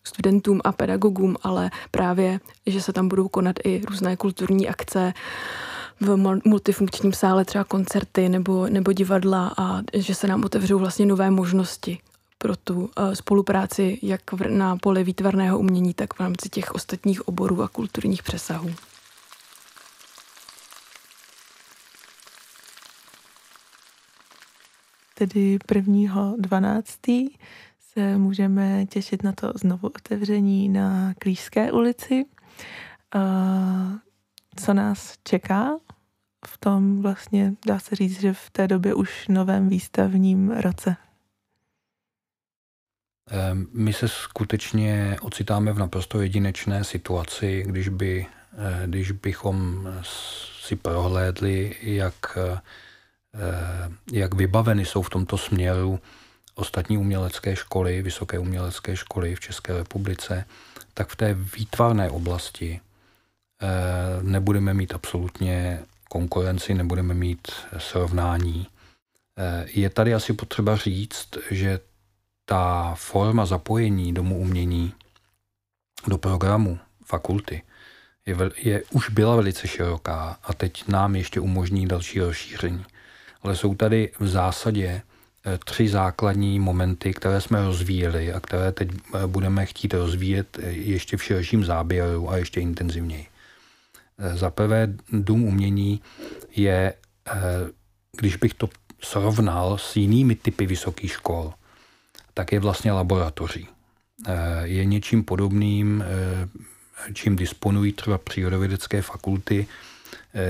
studentům 0.04 0.62
a 0.64 0.72
pedagogům, 0.72 1.36
ale 1.44 1.72
právě, 1.92 2.40
že 2.66 2.82
se 2.82 2.94
tam 2.94 3.08
budou 3.08 3.28
konat 3.28 3.56
i 3.64 3.82
různé 3.90 4.18
kulturní 4.18 4.70
akce, 4.70 5.14
v 6.02 6.16
multifunkčním 6.46 7.14
sále 7.14 7.46
třeba 7.46 7.64
koncerty 7.64 8.30
nebo, 8.30 8.68
nebo 8.68 8.94
divadla 8.94 9.54
a 9.58 9.82
že 9.94 10.16
se 10.16 10.28
nám 10.28 10.44
otevřou 10.44 10.80
vlastně 10.80 11.06
nové 11.06 11.32
možnosti 11.32 12.00
pro 12.38 12.56
tu 12.56 12.80
uh, 12.80 13.14
spolupráci 13.14 14.00
jak 14.02 14.22
na 14.50 14.78
poli 14.78 15.04
výtvarného 15.04 15.60
umění, 15.60 15.94
tak 15.94 16.14
v 16.14 16.20
rámci 16.20 16.50
těch 16.50 16.72
ostatních 16.72 17.28
oborů 17.28 17.62
a 17.62 17.68
kulturních 17.68 18.24
přesahů. 18.24 18.74
Tedy 25.16 25.58
1.12 25.58 27.30
se 27.94 28.18
můžeme 28.18 28.86
těšit 28.86 29.24
na 29.24 29.32
to 29.32 29.52
znovu 29.56 29.88
otevření 29.88 30.70
na 30.70 31.14
Klížské 31.14 31.72
ulici. 31.72 32.26
Co 34.56 34.74
nás 34.74 35.18
čeká 35.24 35.78
v 36.48 36.58
tom 36.58 37.02
vlastně, 37.02 37.54
dá 37.68 37.80
se 37.80 37.96
říct, 37.96 38.22
že 38.22 38.34
v 38.34 38.50
té 38.50 38.68
době 38.68 38.94
už 38.94 39.28
novém 39.28 39.70
výstavním 39.70 40.52
roce? 40.52 40.96
Ehm, 43.30 43.68
my 43.74 43.94
se 43.94 44.08
skutečně 44.08 45.18
ocitáme 45.22 45.74
v 45.74 45.80
naprosto 45.80 46.22
jedinečné 46.22 46.84
situaci, 46.84 47.64
když, 47.68 47.90
by, 47.90 48.26
eh, 48.54 48.88
když 48.88 49.12
bychom 49.12 49.88
si 50.62 50.76
prohlédli, 50.76 51.76
jak, 51.82 52.38
eh, 52.38 52.60
jak 54.12 54.34
vybaveny 54.34 54.86
jsou 54.86 55.02
v 55.02 55.10
tomto 55.10 55.38
směru 55.38 56.00
ostatní 56.56 56.98
umělecké 56.98 57.56
školy, 57.56 58.02
vysoké 58.02 58.40
umělecké 58.40 58.96
školy 58.96 59.36
v 59.36 59.40
České 59.40 59.78
republice, 59.78 60.46
tak 60.94 61.10
v 61.10 61.16
té 61.16 61.34
výtvarné 61.34 62.10
oblasti 62.10 62.80
eh, 63.62 63.68
nebudeme 64.24 64.74
mít 64.74 64.94
absolutně 64.94 65.80
konkurenci, 66.10 66.74
nebudeme 66.74 67.14
mít 67.14 67.52
srovnání. 67.78 68.68
Eh, 69.38 69.66
je 69.74 69.90
tady 69.90 70.14
asi 70.14 70.34
potřeba 70.34 70.76
říct, 70.76 71.28
že 71.52 71.80
ta 72.46 72.96
forma 72.96 73.46
zapojení 73.46 74.14
domu 74.14 74.38
umění 74.40 74.94
do 76.08 76.18
programu 76.18 76.80
fakulty 77.06 77.62
je, 78.26 78.36
je, 78.58 78.84
už 78.92 79.10
byla 79.10 79.36
velice 79.36 79.68
široká 79.68 80.38
a 80.44 80.54
teď 80.54 80.88
nám 80.88 81.16
ještě 81.16 81.40
umožní 81.40 81.88
další 81.88 82.20
rozšíření. 82.20 82.86
Ale 83.42 83.56
jsou 83.56 83.76
tady 83.76 84.12
v 84.20 84.28
zásadě 84.28 85.02
tři 85.66 85.90
základní 85.90 86.60
momenty, 86.60 87.14
které 87.14 87.42
jsme 87.42 87.62
rozvíjeli 87.62 88.34
a 88.34 88.40
které 88.40 88.72
teď 88.72 88.90
eh, 88.92 89.28
budeme 89.28 89.66
chtít 89.66 89.94
rozvíjet 89.94 90.60
eh, 90.62 90.70
ještě 90.70 91.18
v 91.18 91.24
širším 91.24 91.66
záběru 91.66 92.30
a 92.30 92.38
ještě 92.38 92.62
intenzivněji. 92.62 93.28
Za 94.34 94.50
prvé, 94.50 94.94
dům 95.10 95.44
umění 95.44 96.02
je, 96.56 96.94
když 98.18 98.36
bych 98.36 98.54
to 98.54 98.70
srovnal 99.00 99.78
s 99.78 99.96
jinými 99.96 100.36
typy 100.36 100.66
vysokých 100.66 101.12
škol, 101.12 101.54
tak 102.34 102.52
je 102.52 102.60
vlastně 102.60 102.92
laboratoří. 102.92 103.68
Je 104.64 104.86
něčím 104.86 105.24
podobným, 105.24 106.04
čím 107.14 107.36
disponují 107.36 107.94
třeba 107.94 108.18
přírodovědecké 108.18 109.02
fakulty, 109.02 109.68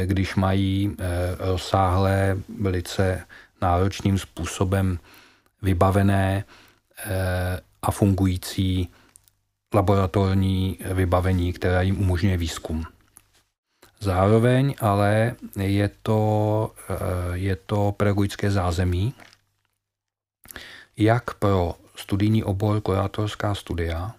když 0.05 0.35
mají 0.35 0.95
rozsáhlé, 1.39 2.37
velice 2.59 3.25
náročným 3.61 4.17
způsobem 4.17 4.99
vybavené 5.61 6.43
eh, 7.05 7.59
a 7.81 7.91
fungující 7.91 8.89
laboratorní 9.73 10.77
vybavení, 10.93 11.53
které 11.53 11.85
jim 11.85 11.99
umožňuje 11.99 12.37
výzkum. 12.37 12.85
Zároveň 13.99 14.75
ale 14.79 15.35
je 15.55 15.89
to, 16.03 16.71
eh, 16.89 16.95
je 17.33 17.55
to 17.55 17.91
pedagogické 17.97 18.51
zázemí, 18.51 19.13
jak 20.97 21.33
pro 21.33 21.75
studijní 21.95 22.43
obor 22.43 22.81
kurátorská 22.81 23.55
studia, 23.55 24.15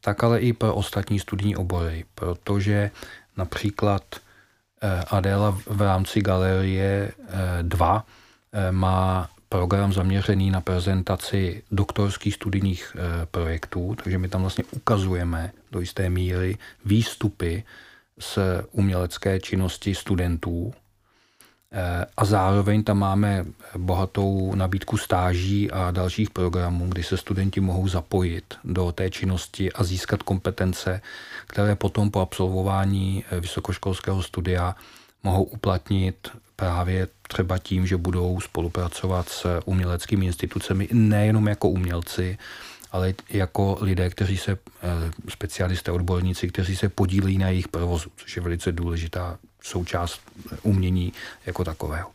tak 0.00 0.24
ale 0.24 0.40
i 0.40 0.52
pro 0.52 0.74
ostatní 0.74 1.20
studijní 1.20 1.56
obory, 1.56 2.04
protože 2.14 2.90
například 3.36 4.02
eh, 4.82 5.04
Adéla 5.10 5.50
v 5.66 5.82
rámci 5.82 6.20
galerie 6.20 7.12
2 7.62 8.04
Eh, 8.06 8.23
má 8.70 9.28
program 9.48 9.92
zaměřený 9.92 10.50
na 10.50 10.60
prezentaci 10.60 11.62
doktorských 11.70 12.34
studijních 12.34 12.96
eh, 12.96 13.26
projektů, 13.30 13.96
takže 14.04 14.18
my 14.18 14.28
tam 14.28 14.40
vlastně 14.40 14.64
ukazujeme 14.70 15.52
do 15.72 15.80
jisté 15.80 16.10
míry 16.10 16.58
výstupy 16.84 17.64
z 18.18 18.38
umělecké 18.72 19.40
činnosti 19.40 19.94
studentů. 19.94 20.74
a 22.16 22.24
zároveň 22.24 22.84
tam 22.84 22.98
máme 22.98 23.44
bohatou 23.76 24.54
nabídku 24.54 24.96
stáží 24.96 25.70
a 25.70 25.90
dalších 25.90 26.30
programů, 26.30 26.88
kdy 26.88 27.02
se 27.02 27.16
studenti 27.16 27.60
mohou 27.60 27.88
zapojit 27.88 28.54
do 28.64 28.92
té 28.92 29.10
činnosti 29.10 29.72
a 29.72 29.84
získat 29.84 30.22
kompetence, 30.22 31.00
které 31.46 31.76
potom 31.76 32.10
po 32.10 32.20
absolvování 32.20 33.24
vysokoškolského 33.40 34.22
studia 34.22 34.76
mohou 35.24 35.42
uplatnit 35.42 36.28
právě 36.56 37.08
třeba 37.28 37.58
tím, 37.58 37.86
že 37.86 37.96
budou 37.96 38.40
spolupracovat 38.40 39.28
s 39.28 39.60
uměleckými 39.64 40.26
institucemi 40.26 40.88
nejenom 40.92 41.48
jako 41.48 41.68
umělci, 41.68 42.38
ale 42.92 43.14
jako 43.30 43.78
lidé, 43.80 44.10
kteří 44.10 44.36
se, 44.38 44.52
eh, 44.52 45.10
specialisté, 45.28 45.92
odborníci, 45.92 46.48
kteří 46.48 46.76
se 46.76 46.88
podílejí 46.88 47.38
na 47.38 47.48
jejich 47.48 47.68
provozu, 47.68 48.10
což 48.16 48.36
je 48.36 48.42
velice 48.42 48.72
důležitá 48.72 49.38
součást 49.62 50.20
umění 50.62 51.12
jako 51.46 51.64
takového. 51.64 52.10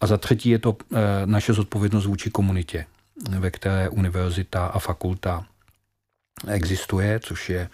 A 0.00 0.06
za 0.06 0.16
třetí 0.16 0.48
je 0.48 0.58
to 0.58 0.76
eh, 0.76 0.96
naše 1.24 1.52
zodpovědnost 1.52 2.06
vůči 2.06 2.30
komunitě, 2.30 2.86
ve 3.38 3.50
které 3.50 3.88
univerzita 3.88 4.66
a 4.66 4.78
fakulta 4.78 5.46
existuje, 6.48 7.20
což 7.20 7.50
je 7.50 7.68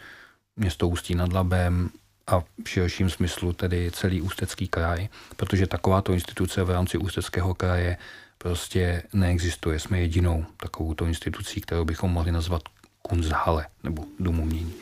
město 0.57 0.89
Ústí 0.89 1.15
nad 1.15 1.33
Labem, 1.33 1.91
a 2.31 2.41
v 2.65 2.69
širším 2.69 3.11
smyslu 3.11 3.53
tedy 3.53 3.91
celý 3.91 4.23
Ústecký 4.23 4.69
kraj, 4.69 5.09
protože 5.37 5.67
takováto 5.67 6.13
instituce 6.13 6.65
v 6.65 6.71
rámci 6.71 6.99
Ústeckého 6.99 7.55
kraje 7.55 7.97
prostě 8.39 9.03
neexistuje. 9.13 9.79
Jsme 9.79 10.01
jedinou 10.01 10.47
takovouto 10.57 11.07
institucí, 11.07 11.61
kterou 11.61 11.85
bychom 11.85 12.11
mohli 12.11 12.33
nazvat 12.33 12.63
Kunzhalle 13.03 13.67
nebo 13.83 14.05
Dům 14.19 14.41
umění. 14.41 14.75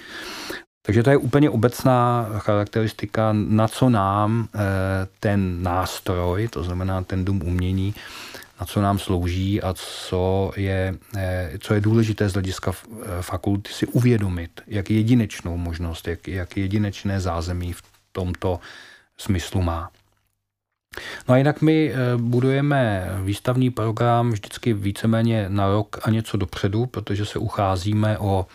Takže 0.88 1.02
to 1.02 1.10
je 1.10 1.16
úplně 1.16 1.50
obecná 1.50 2.26
charakteristika, 2.38 3.32
na 3.32 3.68
co 3.68 3.88
nám 3.90 4.48
eh, 4.54 4.58
ten 5.20 5.62
nástroj, 5.62 6.48
to 6.48 6.62
znamená 6.64 7.02
ten 7.02 7.24
dům 7.24 7.42
umění, 7.46 7.94
na 8.60 8.66
co 8.66 8.82
nám 8.82 8.98
slouží 8.98 9.62
a 9.62 9.74
co 9.74 10.52
je, 10.56 10.94
eh, 11.16 11.50
co 11.60 11.74
je 11.74 11.80
důležité 11.80 12.28
z 12.28 12.32
hlediska 12.32 12.72
eh, 12.72 13.22
fakulty 13.22 13.72
si 13.72 13.86
uvědomit, 13.86 14.60
jak 14.66 14.90
jedinečnou 14.90 15.56
možnost, 15.56 16.08
jak, 16.08 16.28
jak 16.28 16.56
jedinečné 16.56 17.20
zázemí 17.20 17.72
v 17.72 17.82
tomto 18.12 18.60
smyslu 19.18 19.62
má. 19.62 19.90
No 21.28 21.34
a 21.34 21.38
jinak 21.38 21.62
my 21.62 21.92
budujeme 22.16 23.10
výstavní 23.24 23.70
program 23.70 24.30
vždycky 24.30 24.72
víceméně 24.72 25.48
na 25.48 25.68
rok 25.68 25.98
a 26.02 26.10
něco 26.10 26.36
dopředu, 26.36 26.86
protože 26.86 27.26
se 27.26 27.38
ucházíme 27.38 28.18
o 28.18 28.46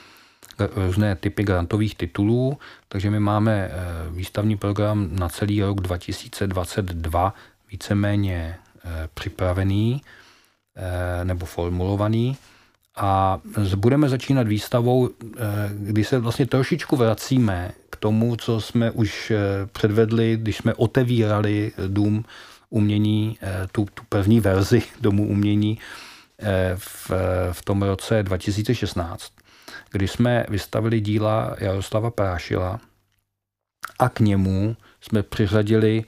různé 0.59 1.15
typy 1.15 1.43
grantových 1.43 1.95
titulů, 1.95 2.57
takže 2.87 3.09
my 3.09 3.19
máme 3.19 3.71
výstavní 4.09 4.57
program 4.57 5.09
na 5.11 5.29
celý 5.29 5.61
rok 5.61 5.81
2022 5.81 7.33
víceméně 7.71 8.55
Eh, 8.85 9.09
připravený 9.13 10.01
eh, 10.75 11.25
nebo 11.25 11.45
formulovaný. 11.45 12.37
A 12.95 13.39
budeme 13.75 14.09
začínat 14.09 14.47
výstavou, 14.47 15.09
eh, 15.09 15.39
kdy 15.73 16.03
se 16.03 16.19
vlastně 16.19 16.45
trošičku 16.45 16.95
vracíme 16.95 17.71
k 17.89 17.95
tomu, 17.95 18.35
co 18.35 18.61
jsme 18.61 18.91
už 18.91 19.31
předvedli, 19.71 20.37
když 20.41 20.57
jsme 20.57 20.73
otevírali 20.73 21.71
dům 21.87 22.25
umění, 22.69 23.37
tu, 23.71 23.85
tu 23.93 24.03
první 24.09 24.39
verzi 24.39 24.83
domu 25.01 25.27
umění 25.27 25.79
v, 26.75 27.11
v 27.51 27.65
tom 27.65 27.81
roce 27.81 28.23
2016, 28.23 29.31
kdy 29.91 30.07
jsme 30.07 30.45
vystavili 30.49 31.01
díla 31.01 31.55
Jaroslava 31.59 32.11
Prášila 32.11 32.79
a 33.99 34.09
k 34.09 34.19
němu 34.19 34.75
jsme 35.01 35.23
přiřadili 35.23 36.03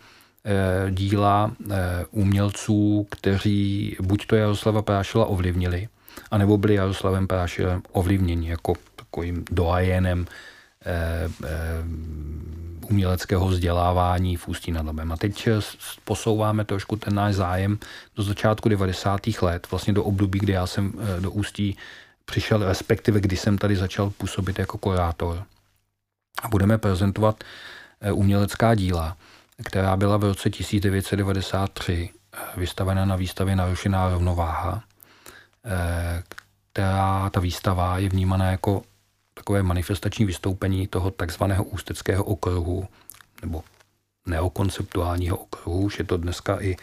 Eh, 0.48 0.91
díla 0.91 1.51
eh, 1.72 1.75
umělců, 2.12 3.07
kteří 3.12 3.98
buď 4.01 4.25
to 4.27 4.36
Jaroslava 4.36 4.81
Prášila 4.81 5.25
ovlivnili, 5.25 5.88
anebo 6.31 6.57
byli 6.57 6.74
Jaroslavem 6.74 7.27
Prášilem 7.27 7.81
ovlivněni 7.91 8.50
jako 8.50 8.74
takovým 8.95 9.45
doajenem 9.51 10.25
eh, 10.86 11.29
uměleckého 12.89 13.48
vzdělávání 13.48 14.38
v 14.38 14.48
Ústí 14.48 14.72
nad 14.72 14.86
Labem. 14.86 15.12
A 15.12 15.17
teď 15.17 15.50
posouváme 16.03 16.65
trošku 16.65 16.95
ten 16.95 17.15
náš 17.15 17.36
zájem 17.36 17.77
do 18.15 18.24
začátku 18.24 18.69
90. 18.69 19.22
let, 19.41 19.67
vlastně 19.72 19.93
do 19.93 20.03
období, 20.03 20.39
kdy 20.39 20.53
já 20.53 20.67
jsem 20.67 20.93
do 21.19 21.31
Ústí 21.31 21.77
přišel, 22.25 22.67
respektive 22.67 23.20
kdy 23.20 23.38
jsem 23.38 23.58
tady 23.58 23.75
začal 23.75 24.10
působit 24.10 24.60
jako 24.60 24.77
kurátor. 24.77 25.44
A 26.44 26.48
budeme 26.48 26.77
prezentovat 26.77 27.44
umělecká 28.13 28.75
díla 28.75 29.17
která 29.63 29.98
byla 29.98 30.17
v 30.17 30.24
roce 30.24 30.50
1993 30.50 32.10
eh, 32.34 32.60
vystavena 32.60 33.05
na 33.05 33.15
výstavě 33.15 33.55
Narušená 33.55 34.10
rovnováha, 34.10 34.84
eh, 35.65 36.24
která 36.72 37.29
ta 37.29 37.39
výstava 37.39 37.97
je 37.97 38.10
vnímaná 38.10 38.52
jako 38.52 38.82
takové 39.34 39.63
manifestační 39.63 40.26
vystoupení 40.26 40.88
toho 40.88 41.12
takzvaného 41.12 41.63
ústeckého 41.63 42.23
okruhu, 42.23 42.88
nebo 43.41 43.63
neokonceptuálního 44.26 45.38
okruhu, 45.38 45.82
už 45.82 46.00
je 46.00 46.06
to 46.06 46.17
dneska 46.17 46.62
i 46.62 46.76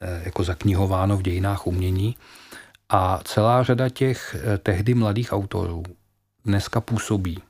eh, 0.00 0.22
jako 0.24 0.44
zaknihováno 0.44 1.16
v 1.16 1.22
dějinách 1.22 1.66
umění. 1.66 2.16
A 2.88 3.20
celá 3.24 3.62
řada 3.62 3.88
těch 3.88 4.36
tehdy 4.62 4.94
mladých 4.94 5.32
autorů 5.32 5.82
dneska 6.44 6.80
působí 6.80 7.42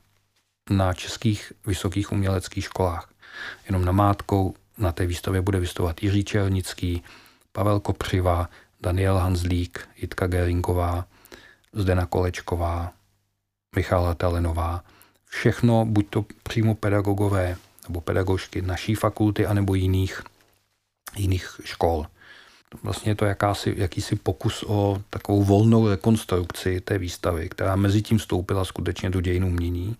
na 0.70 0.94
českých 0.94 1.52
vysokých 1.66 2.12
uměleckých 2.12 2.64
školách. 2.64 3.10
Jenom 3.66 3.84
namátkou 3.84 4.54
na 4.78 4.92
té 4.92 5.06
výstavě 5.06 5.40
bude 5.40 5.60
vystupovat 5.60 6.02
Jiří 6.02 6.24
Černický, 6.24 7.02
Pavel 7.52 7.80
Kopřiva, 7.80 8.48
Daniel 8.80 9.18
Hanzlík, 9.18 9.88
Jitka 9.96 10.26
Geringová, 10.26 11.06
Zdena 11.72 12.06
Kolečková, 12.06 12.92
Michála 13.76 14.14
Talenová. 14.14 14.84
Všechno, 15.26 15.84
buď 15.84 16.06
to 16.10 16.24
přímo 16.42 16.74
pedagogové 16.74 17.56
nebo 17.88 18.00
pedagožky 18.00 18.62
naší 18.62 18.94
fakulty, 18.94 19.46
anebo 19.46 19.74
jiných, 19.74 20.22
jiných 21.16 21.60
škol. 21.64 22.06
Vlastně 22.82 23.10
je 23.10 23.14
to 23.14 23.24
jakási, 23.24 23.74
jakýsi 23.76 24.16
pokus 24.16 24.64
o 24.66 25.02
takovou 25.10 25.44
volnou 25.44 25.88
rekonstrukci 25.88 26.80
té 26.80 26.98
výstavy, 26.98 27.48
která 27.48 27.76
mezi 27.76 28.02
tím 28.02 28.18
vstoupila 28.18 28.64
skutečně 28.64 29.10
do 29.10 29.20
dějin 29.20 29.44
umění 29.44 29.96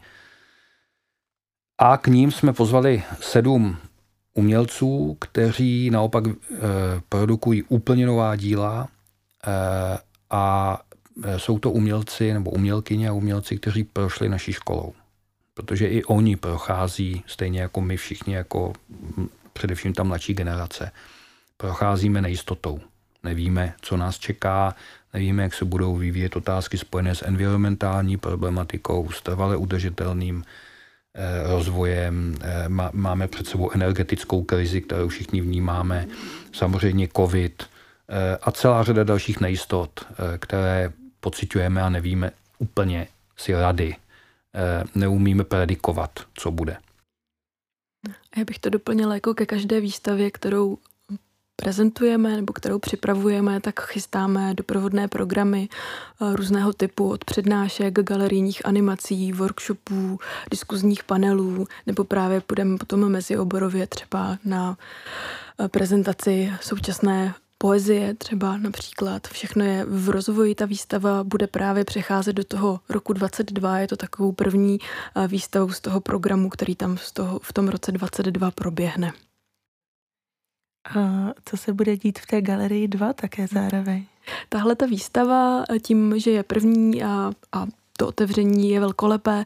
a 1.78 1.96
k 1.96 2.06
ním 2.06 2.32
jsme 2.32 2.52
pozvali 2.52 3.02
sedm 3.20 3.76
umělců, 4.34 5.16
kteří 5.20 5.90
naopak 5.90 6.24
e, 6.26 6.32
produkují 7.08 7.62
úplně 7.62 8.06
nová 8.06 8.36
díla 8.36 8.88
e, 9.46 9.98
a 10.30 10.78
eh, 11.24 11.38
jsou 11.38 11.58
to 11.58 11.70
umělci 11.70 12.32
nebo 12.32 12.50
umělkyně 12.50 13.08
a 13.08 13.12
umělci, 13.12 13.56
kteří 13.58 13.84
prošli 13.84 14.28
naší 14.28 14.52
školou. 14.52 14.92
Protože 15.54 15.88
i 15.88 16.04
oni 16.04 16.36
prochází, 16.36 17.22
stejně 17.26 17.60
jako 17.60 17.80
my 17.80 17.96
všichni, 17.96 18.34
jako 18.34 18.72
především 19.52 19.92
ta 19.92 20.02
mladší 20.02 20.34
generace, 20.34 20.90
procházíme 21.56 22.22
nejistotou. 22.22 22.80
Nevíme, 23.22 23.74
co 23.80 23.96
nás 23.96 24.18
čeká, 24.18 24.74
nevíme, 25.14 25.42
jak 25.42 25.54
se 25.54 25.64
budou 25.64 25.96
vyvíjet 25.96 26.36
otázky 26.36 26.78
spojené 26.78 27.14
s 27.14 27.22
environmentální 27.22 28.16
problematikou, 28.16 29.10
s 29.10 29.22
trvale 29.22 29.56
udržitelným 29.56 30.44
Eh, 31.18 31.42
rozvojem. 31.42 32.36
Eh, 32.42 32.68
máme 32.92 33.28
před 33.28 33.46
sebou 33.46 33.70
energetickou 33.70 34.42
krizi, 34.42 34.80
kterou 34.80 35.08
všichni 35.08 35.40
vnímáme, 35.40 36.06
samozřejmě 36.52 37.08
covid 37.16 37.62
eh, 37.62 38.36
a 38.42 38.52
celá 38.52 38.82
řada 38.82 39.04
dalších 39.04 39.40
nejistot, 39.40 40.06
které 40.38 40.92
pocitujeme 41.20 41.82
a 41.82 41.88
nevíme 41.88 42.30
úplně 42.58 43.08
si 43.36 43.52
rady. 43.52 43.96
Neumíme 44.94 45.44
predikovat, 45.44 46.10
co 46.34 46.50
bude. 46.50 46.76
Já 48.36 48.44
bych 48.44 48.58
to 48.58 48.70
doplnila 48.70 49.14
jako 49.14 49.34
ke 49.34 49.46
každé 49.46 49.80
výstavě, 49.80 50.30
kterou 50.30 50.78
prezentujeme 51.56 52.36
nebo 52.36 52.52
kterou 52.52 52.78
připravujeme, 52.78 53.60
tak 53.60 53.80
chystáme 53.80 54.54
doprovodné 54.54 55.08
programy 55.08 55.68
eh, 55.68 56.36
různého 56.36 56.72
typu 56.72 57.10
od 57.10 57.24
přednášek, 57.24 57.94
galerijních 57.94 58.66
animací, 58.66 59.32
workshopů, 59.32 60.18
diskuzních 60.50 61.04
panelů, 61.04 61.66
nebo 61.86 62.04
právě 62.04 62.40
půjdeme 62.40 62.78
potom 62.78 63.08
mezioborově 63.08 63.86
třeba 63.86 64.38
na 64.44 64.76
eh, 65.60 65.68
prezentaci 65.68 66.52
současné 66.60 67.34
poezie 67.58 68.14
třeba 68.14 68.56
například. 68.56 69.28
Všechno 69.28 69.64
je 69.64 69.84
v 69.84 70.08
rozvoji, 70.08 70.54
ta 70.54 70.64
výstava 70.66 71.24
bude 71.24 71.46
právě 71.46 71.84
přecházet 71.84 72.32
do 72.32 72.44
toho 72.44 72.80
roku 72.88 73.12
22, 73.12 73.78
je 73.78 73.88
to 73.88 73.96
takovou 73.96 74.32
první 74.32 74.78
eh, 74.80 75.28
výstavou 75.28 75.70
z 75.70 75.80
toho 75.80 76.00
programu, 76.00 76.50
který 76.50 76.76
tam 76.76 76.98
z 76.98 77.12
toho, 77.12 77.40
v 77.42 77.52
tom 77.52 77.68
roce 77.68 77.92
22 77.92 78.50
proběhne. 78.50 79.12
A 80.94 81.32
co 81.44 81.56
se 81.56 81.72
bude 81.72 81.96
dít 81.96 82.18
v 82.18 82.26
té 82.26 82.42
galerii 82.42 82.88
2 82.88 83.12
také 83.12 83.46
zároveň? 83.46 84.04
Tahle 84.48 84.74
ta 84.76 84.86
výstava 84.86 85.64
tím, 85.82 86.14
že 86.18 86.30
je 86.30 86.42
první 86.42 87.02
a, 87.02 87.32
a 87.52 87.66
to 87.96 88.08
otevření 88.08 88.70
je 88.70 88.80
velkolepé, 88.80 89.44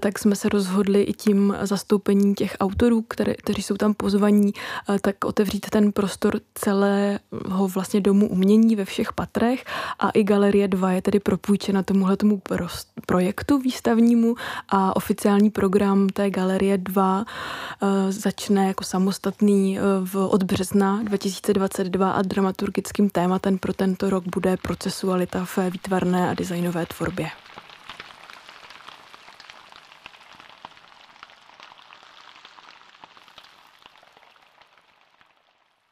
tak 0.00 0.18
jsme 0.18 0.36
se 0.36 0.48
rozhodli 0.48 1.02
i 1.02 1.12
tím 1.12 1.56
zastoupení 1.62 2.34
těch 2.34 2.56
autorů, 2.60 3.02
které, 3.02 3.34
kteří 3.34 3.62
jsou 3.62 3.76
tam 3.76 3.94
pozvaní, 3.94 4.52
tak 5.00 5.24
otevřít 5.24 5.70
ten 5.70 5.92
prostor 5.92 6.40
celého 6.54 7.68
vlastně 7.68 8.00
domu 8.00 8.28
umění 8.28 8.76
ve 8.76 8.84
všech 8.84 9.12
patrech 9.12 9.64
a 9.98 10.10
i 10.10 10.24
Galerie 10.24 10.68
2 10.68 10.92
je 10.92 11.02
tedy 11.02 11.20
propůjčena 11.20 11.82
tomuhle 11.82 12.16
tomu 12.16 12.42
projektu 13.06 13.58
výstavnímu 13.58 14.34
a 14.68 14.96
oficiální 14.96 15.50
program 15.50 16.08
té 16.08 16.30
Galerie 16.30 16.78
2 16.78 17.24
začne 18.08 18.66
jako 18.66 18.84
samostatný 18.84 19.78
v, 20.04 20.16
od 20.16 20.42
března 20.42 21.02
2022 21.02 22.12
a 22.12 22.22
dramaturgickým 22.22 23.10
tématem 23.10 23.58
pro 23.58 23.72
tento 23.72 24.10
rok 24.10 24.24
bude 24.32 24.56
procesualita 24.56 25.44
v 25.44 25.58
výtvarné 25.70 26.30
a 26.30 26.34
designové 26.34 26.86
tvorbě. 26.86 27.30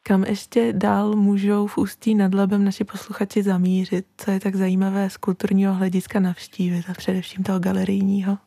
Kam 0.09 0.23
ještě 0.23 0.73
dál 0.73 1.15
můžou 1.15 1.67
v 1.67 1.77
Ústí 1.77 2.15
nad 2.15 2.33
Labem 2.33 2.63
naši 2.63 2.83
posluchači 2.83 3.43
zamířit? 3.43 4.05
Co 4.17 4.31
je 4.31 4.39
tak 4.39 4.55
zajímavé 4.55 5.09
z 5.09 5.17
kulturního 5.17 5.73
hlediska 5.73 6.19
navštívit 6.19 6.85
a 6.89 6.93
především 6.93 7.43
toho 7.43 7.59
galerijního? 7.59 8.37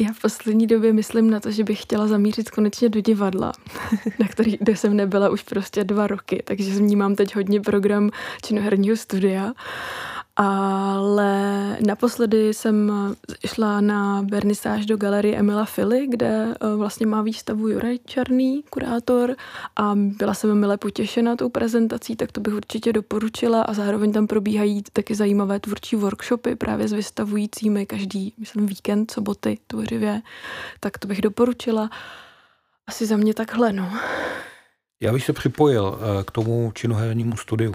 Já 0.00 0.12
v 0.12 0.20
poslední 0.20 0.66
době 0.66 0.92
myslím 0.92 1.30
na 1.30 1.40
to, 1.40 1.50
že 1.50 1.64
bych 1.64 1.82
chtěla 1.82 2.06
zamířit 2.06 2.50
konečně 2.50 2.88
do 2.88 3.00
divadla, 3.00 3.52
na 4.18 4.28
který, 4.28 4.56
kde 4.60 4.76
jsem 4.76 4.96
nebyla 4.96 5.30
už 5.30 5.42
prostě 5.42 5.84
dva 5.84 6.06
roky, 6.06 6.42
takže 6.46 6.74
vnímám 6.74 7.14
teď 7.14 7.36
hodně 7.36 7.60
program 7.60 8.10
činoherního 8.44 8.96
studia 8.96 9.52
ale 10.36 11.76
naposledy 11.86 12.54
jsem 12.54 12.92
šla 13.46 13.80
na 13.80 14.26
vernisáž 14.30 14.86
do 14.86 14.96
galerie 14.96 15.36
Emila 15.36 15.64
Fili, 15.64 16.06
kde 16.06 16.54
eh, 16.60 16.76
vlastně 16.76 17.06
má 17.06 17.22
výstavu 17.22 17.68
Juraj 17.68 17.98
Černý, 18.04 18.62
kurátor, 18.70 19.36
a 19.76 19.92
byla 19.94 20.34
jsem 20.34 20.54
milé 20.54 20.76
potěšena 20.76 21.36
tou 21.36 21.48
prezentací, 21.48 22.16
tak 22.16 22.32
to 22.32 22.40
bych 22.40 22.54
určitě 22.54 22.92
doporučila 22.92 23.62
a 23.62 23.74
zároveň 23.74 24.12
tam 24.12 24.26
probíhají 24.26 24.82
taky 24.92 25.14
zajímavé 25.14 25.60
tvůrčí 25.60 25.96
workshopy 25.96 26.56
právě 26.56 26.88
s 26.88 26.92
vystavujícími 26.92 27.86
každý, 27.86 28.34
myslím, 28.38 28.66
víkend, 28.66 29.10
soboty 29.10 29.58
tvořivě, 29.66 30.22
tak 30.80 30.98
to 30.98 31.08
bych 31.08 31.20
doporučila. 31.20 31.90
Asi 32.86 33.06
za 33.06 33.16
mě 33.16 33.34
takhle, 33.34 33.72
no. 33.72 33.92
Já 35.00 35.12
bych 35.12 35.24
se 35.24 35.32
připojil 35.32 35.98
eh, 36.00 36.24
k 36.24 36.30
tomu 36.30 36.72
činohernímu 36.74 37.36
studiu. 37.36 37.74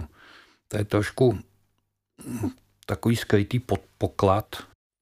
To 0.68 0.76
je 0.76 0.84
trošku 0.84 1.38
takový 2.86 3.16
skrytý 3.16 3.60
poklad. 3.98 4.56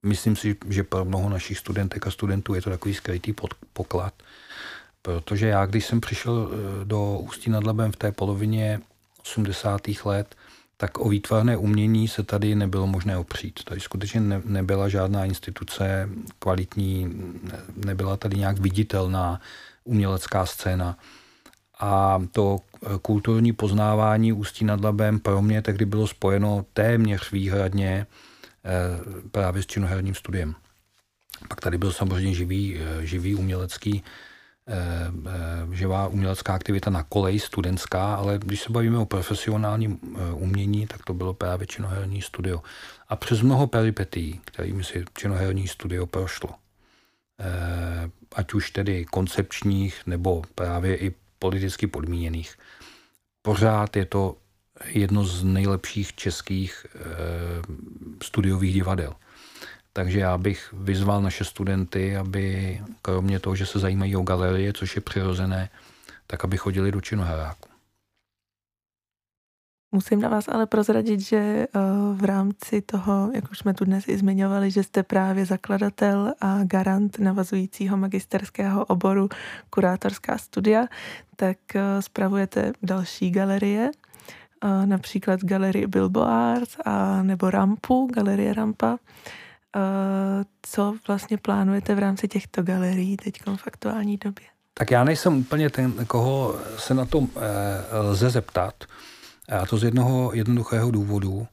Myslím 0.06 0.36
si, 0.36 0.56
že 0.68 0.84
pro 0.84 1.04
mnoho 1.04 1.28
našich 1.28 1.58
studentek 1.58 2.06
a 2.06 2.10
studentů 2.10 2.54
je 2.54 2.62
to 2.62 2.70
takový 2.70 2.94
skrytý 2.94 3.34
poklad, 3.72 4.14
protože 5.02 5.46
já, 5.46 5.66
když 5.66 5.86
jsem 5.86 6.00
přišel 6.00 6.50
eh, 6.50 6.84
do 6.84 7.18
Ústí 7.18 7.50
nad 7.50 7.64
Labem 7.64 7.92
v 7.92 7.96
té 7.96 8.12
polovině 8.12 8.80
80. 9.20 9.80
let, 10.04 10.36
tak 10.76 10.98
o 10.98 11.08
výtvarné 11.08 11.56
umění 11.56 12.08
se 12.08 12.22
tady 12.22 12.54
nebylo 12.54 12.86
možné 12.86 13.18
opřít. 13.18 13.64
Tady 13.64 13.80
skutečně 13.80 14.20
ne, 14.20 14.42
nebyla 14.44 14.88
žádná 14.88 15.24
instituce 15.24 16.08
kvalitní, 16.38 17.22
nebyla 17.76 18.16
tady 18.16 18.36
nějak 18.36 18.58
viditelná 18.58 19.40
umělecká 19.84 20.46
scéna. 20.46 20.98
A 21.80 22.22
to 22.32 22.58
kulturní 23.02 23.52
poznávání 23.52 24.32
Ústí 24.32 24.64
nad 24.64 24.80
Labem 24.84 25.20
pro 25.20 25.42
mě 25.42 25.62
tehdy 25.62 25.84
bylo 25.84 26.06
spojeno 26.06 26.64
téměř 26.72 27.32
výhradně 27.32 28.06
eh, 28.64 29.30
právě 29.30 29.62
s 29.62 29.66
činoherním 29.66 30.14
studiem. 30.14 30.54
Pak 31.48 31.60
tady 31.60 31.78
byl 31.78 31.92
samozřejmě 31.92 32.34
živý, 32.34 32.78
eh, 32.80 33.06
živý 33.06 33.34
umělecký, 33.34 34.02
eh, 34.68 35.74
živá 35.76 36.08
umělecká 36.08 36.54
aktivita 36.54 36.90
na 36.90 37.02
koleji 37.02 37.40
studentská, 37.40 38.14
ale 38.14 38.38
když 38.38 38.60
se 38.60 38.72
bavíme 38.72 38.98
o 38.98 39.06
profesionálním 39.06 40.00
umění, 40.32 40.86
tak 40.86 41.02
to 41.04 41.14
bylo 41.14 41.34
právě 41.34 41.66
činoherní 41.66 42.22
studio. 42.22 42.62
A 43.08 43.16
přes 43.16 43.42
mnoho 43.42 43.66
peripetí, 43.66 44.40
kterými 44.44 44.84
si 44.84 45.04
činoherní 45.18 45.68
studio 45.68 46.06
prošlo, 46.06 46.50
ať 48.32 48.54
už 48.54 48.70
tedy 48.70 49.04
koncepčních, 49.04 50.02
nebo 50.06 50.42
právě 50.54 50.96
i 50.96 51.14
politicky 51.38 51.86
podmíněných. 51.86 52.54
Pořád 53.42 53.96
je 53.96 54.06
to 54.06 54.36
jedno 54.84 55.24
z 55.24 55.44
nejlepších 55.44 56.14
českých 56.14 56.86
e, 56.94 56.98
studiových 58.24 58.74
divadel. 58.74 59.14
Takže 59.92 60.20
já 60.20 60.38
bych 60.38 60.74
vyzval 60.76 61.22
naše 61.22 61.44
studenty, 61.44 62.16
aby 62.16 62.80
kromě 63.02 63.40
toho, 63.40 63.56
že 63.56 63.66
se 63.66 63.78
zajímají 63.78 64.16
o 64.16 64.22
galerie, 64.22 64.72
což 64.72 64.96
je 64.96 65.02
přirozené, 65.02 65.70
tak 66.26 66.44
aby 66.44 66.56
chodili 66.56 66.92
do 66.92 67.00
činoheráku. 67.00 67.75
Musím 69.92 70.20
na 70.20 70.28
vás 70.28 70.48
ale 70.48 70.66
prozradit, 70.66 71.20
že 71.20 71.36
eh, 71.36 71.66
v 72.14 72.24
rámci 72.24 72.82
toho, 72.82 73.30
jak 73.34 73.50
už 73.50 73.58
jsme 73.58 73.74
tu 73.74 73.84
dnes 73.84 74.08
i 74.08 74.18
zmiňovali, 74.18 74.70
že 74.70 74.82
jste 74.82 75.02
právě 75.02 75.46
zakladatel 75.46 76.34
a 76.40 76.64
garant 76.64 77.18
navazujícího 77.18 77.96
magisterského 77.96 78.84
oboru 78.84 79.28
kurátorská 79.70 80.38
studia, 80.38 80.86
tak 81.36 81.58
eh, 81.74 82.02
spravujete 82.02 82.72
další 82.82 83.30
galerie, 83.30 83.90
eh, 84.64 84.86
například 84.86 85.40
galerii 85.40 85.86
Bilboards 85.86 86.76
a 86.84 87.22
nebo 87.22 87.50
Rampu, 87.50 88.08
galerie 88.14 88.54
Rampa. 88.54 88.96
Co 90.62 90.94
vlastně 91.08 91.36
plánujete 91.38 91.94
v 91.94 91.98
rámci 91.98 92.28
těchto 92.28 92.62
galerií 92.62 93.16
teď 93.16 93.40
v 93.56 93.66
aktuální 93.66 94.16
době? 94.16 94.46
Tak 94.74 94.90
já 94.90 95.04
nejsem 95.04 95.36
úplně 95.36 95.70
ten, 95.70 96.06
koho 96.06 96.56
se 96.76 96.94
na 96.94 97.04
to 97.04 97.28
lze 97.92 98.30
zeptat, 98.30 98.74
a 99.48 99.66
to 99.66 99.78
z 99.78 99.84
jednoho 99.84 100.30
jednoduchého 100.34 100.90
důvodu. 100.90 101.46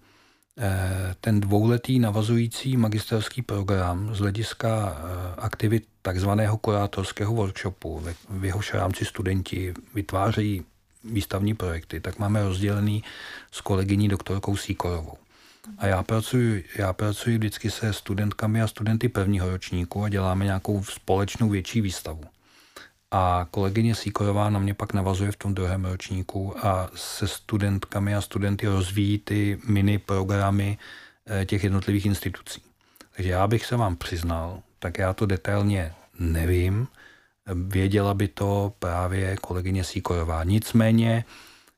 Eh, 0.57 1.15
ten 1.21 1.39
dvouletý 1.39 1.99
navazující 1.99 2.77
magisterský 2.77 3.41
program 3.41 4.15
z 4.15 4.19
hlediska 4.19 4.97
eh, 4.97 5.35
aktivit 5.37 5.83
takzvaného 6.01 6.57
kurátorského 6.57 7.33
workshopu, 7.33 8.03
v 8.29 8.45
jehož 8.45 8.73
rámci 8.73 9.05
studenti 9.05 9.73
vytvářejí 9.93 10.63
výstavní 11.03 11.53
projekty, 11.53 11.99
tak 11.99 12.19
máme 12.19 12.43
rozdělený 12.43 13.03
s 13.51 13.61
kolegyní 13.61 14.07
doktorkou 14.07 14.57
Síkorovou. 14.57 15.17
A 15.77 15.87
já 15.87 16.03
pracuji, 16.03 16.65
já 16.77 16.93
pracuji 16.93 17.37
vždycky 17.37 17.71
se 17.71 17.93
studentkami 17.93 18.61
a 18.61 18.67
studenty 18.67 19.09
prvního 19.09 19.49
ročníku 19.49 20.03
a 20.03 20.09
děláme 20.09 20.45
nějakou 20.45 20.83
společnou 20.83 21.49
větší 21.49 21.81
výstavu. 21.81 22.23
A 23.15 23.47
kolegyně 23.51 23.95
Síkorová 23.95 24.49
na 24.49 24.59
mě 24.59 24.73
pak 24.73 24.93
navazuje 24.93 25.31
v 25.31 25.35
tom 25.35 25.53
druhém 25.53 25.85
ročníku 25.85 26.65
a 26.65 26.89
se 26.95 27.27
studentkami 27.27 28.15
a 28.15 28.21
studenty 28.21 28.67
rozvíjí 28.67 29.17
ty 29.17 29.59
mini 29.67 29.97
programy 29.97 30.77
eh, 31.27 31.45
těch 31.45 31.63
jednotlivých 31.63 32.05
institucí. 32.05 32.61
Takže 33.15 33.29
já 33.29 33.47
bych 33.47 33.65
se 33.65 33.75
vám 33.75 33.95
přiznal, 33.95 34.61
tak 34.79 34.97
já 34.97 35.13
to 35.13 35.25
detailně 35.25 35.93
nevím. 36.19 36.87
Věděla 37.53 38.13
by 38.13 38.27
to 38.27 38.73
právě 38.79 39.37
kolegyně 39.37 39.83
Síkorová. 39.83 40.43
Nicméně 40.43 41.25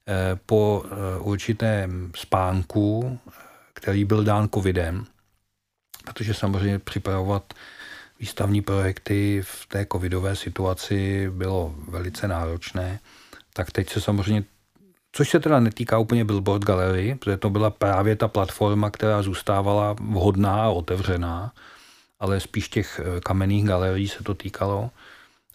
eh, 0.07 0.39
po 0.45 0.83
eh, 0.85 1.19
určitém 1.19 2.11
spánku, 2.15 3.19
který 3.73 4.05
byl 4.05 4.23
dán 4.23 4.49
covidem, 4.53 5.05
protože 6.05 6.33
samozřejmě 6.33 6.79
připravovat 6.79 7.53
výstavní 8.19 8.61
projekty 8.61 9.41
v 9.45 9.65
té 9.65 9.85
covidové 9.91 10.35
situaci 10.35 11.29
bylo 11.29 11.75
velice 11.87 12.27
náročné, 12.27 12.99
tak 13.53 13.71
teď 13.71 13.89
se 13.89 14.01
samozřejmě 14.01 14.43
Což 15.17 15.29
se 15.29 15.39
teda 15.39 15.59
netýká 15.59 15.97
úplně 15.97 16.25
Billboard 16.25 16.65
Gallery, 16.65 17.15
protože 17.15 17.37
to 17.37 17.49
byla 17.49 17.69
právě 17.69 18.15
ta 18.15 18.27
platforma, 18.27 18.89
která 18.89 19.21
zůstávala 19.21 19.95
vhodná 19.99 20.63
a 20.63 20.69
otevřená, 20.69 21.53
ale 22.19 22.39
spíš 22.39 22.69
těch 22.69 23.01
eh, 23.03 23.21
kamenných 23.21 23.65
galerií 23.65 24.07
se 24.07 24.23
to 24.23 24.33
týkalo. 24.33 24.89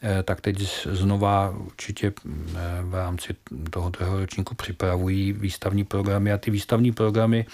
Eh, 0.03 0.23
tak 0.23 0.41
teď 0.41 0.87
znova 0.87 1.51
určitě 1.51 2.07
eh, 2.07 2.33
v 2.83 2.95
rámci 2.95 3.37
toho 3.71 3.93
ročníku 4.01 4.55
připravují 4.55 5.33
výstavní 5.33 5.85
programy 5.85 6.33
a 6.33 6.39
ty 6.39 6.51
výstavní 6.51 6.93
programy 6.93 7.47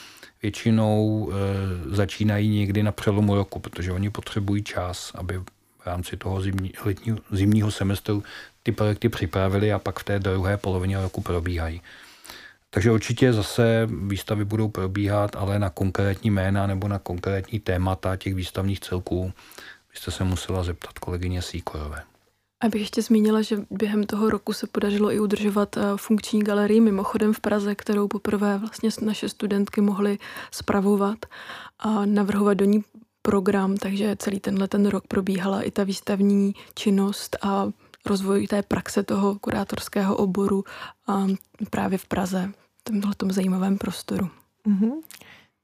většinou 0.43 1.31
e, 1.33 1.97
začínají 1.97 2.49
někdy 2.49 2.83
na 2.83 2.93
přelomu 2.93 3.35
roku, 3.35 3.59
protože 3.59 3.93
oni 3.93 4.11
potřebují 4.11 4.63
čas, 4.63 5.13
aby 5.15 5.39
v 5.79 5.87
rámci 5.87 6.17
toho 6.17 6.41
zimní, 6.41 6.73
letního, 6.85 7.19
zimního 7.31 7.71
semestru 7.71 8.23
ty 8.63 8.73
projekty 8.73 9.09
připravili 9.09 9.73
a 9.73 9.79
pak 9.79 9.99
v 9.99 10.05
té 10.05 10.19
druhé 10.19 10.57
polovině 10.57 11.01
roku 11.01 11.21
probíhají. 11.21 11.83
Takže 12.71 12.93
určitě 12.93 13.33
zase 13.33 13.89
výstavy 14.07 14.45
budou 14.45 14.69
probíhat, 14.69 15.37
ale 15.37 15.59
na 15.59 15.71
konkrétní 15.71 16.31
jména 16.31 16.67
nebo 16.67 16.89
na 16.89 16.99
konkrétní 16.99 17.61
témata 17.61 18.17
těch 18.17 18.35
výstavních 18.35 18.81
celků 18.81 19.33
byste 19.91 20.11
se 20.11 20.25
musela 20.25 20.63
zeptat 20.63 20.99
kolegyně 20.99 21.43
Síkorové. 21.43 22.03
Abych 22.61 22.81
ještě 22.81 23.03
zmínila, 23.03 23.42
že 23.42 23.57
během 23.71 24.05
toho 24.05 24.31
roku 24.31 24.53
se 24.53 24.66
podařilo 24.66 25.12
i 25.12 25.21
udržovat 25.21 25.79
funkční 25.97 26.42
galerii 26.42 26.81
mimochodem 26.81 27.33
v 27.33 27.40
Praze, 27.40 27.75
kterou 27.75 28.09
poprvé 28.09 28.59
vlastně 28.59 28.90
naše 29.03 29.29
studentky 29.29 29.81
mohly 29.81 30.19
spravovat 30.51 31.19
a 31.79 32.07
navrhovat 32.07 32.55
do 32.55 32.64
ní 32.64 32.85
program, 33.23 33.77
takže 33.77 34.16
celý 34.19 34.40
tenhle 34.40 34.69
ten 34.69 34.87
rok 34.87 35.07
probíhala 35.07 35.62
i 35.62 35.71
ta 35.71 35.85
výstavní 35.85 36.55
činnost 36.75 37.37
a 37.42 37.71
rozvoj 38.07 38.47
té 38.47 38.62
praxe 38.62 39.03
toho 39.03 39.38
kurátorského 39.38 40.16
oboru 40.16 40.64
právě 41.71 41.99
v 41.99 42.07
Praze, 42.07 42.53
v 42.88 43.14
tomhle 43.16 43.35
zajímavém 43.35 43.79
prostoru. 43.79 44.29
Mm-hmm. 44.66 44.92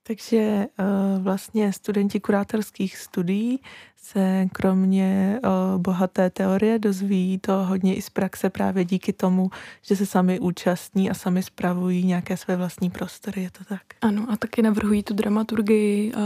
Takže 0.02 0.66
uh, 0.78 1.22
vlastně 1.22 1.72
studenti 1.72 2.20
kurátorských 2.20 2.96
studií 2.96 3.60
se 3.96 4.46
kromě 4.52 5.40
uh, 5.44 5.80
bohaté 5.82 6.30
teorie 6.30 6.78
dozví 6.78 7.38
to 7.38 7.52
hodně 7.52 7.94
i 7.94 8.02
z 8.02 8.10
praxe 8.10 8.50
právě 8.50 8.84
díky 8.84 9.12
tomu, 9.12 9.50
že 9.82 9.96
se 9.96 10.06
sami 10.06 10.40
účastní 10.40 11.10
a 11.10 11.14
sami 11.14 11.42
spravují 11.42 12.04
nějaké 12.04 12.36
své 12.36 12.56
vlastní 12.56 12.90
prostory, 12.90 13.42
je 13.42 13.50
to 13.50 13.64
tak? 13.64 13.82
Ano, 14.00 14.26
a 14.30 14.36
taky 14.36 14.62
navrhují 14.62 15.02
tu 15.02 15.14
dramaturgii, 15.14 16.12
uh, 16.14 16.22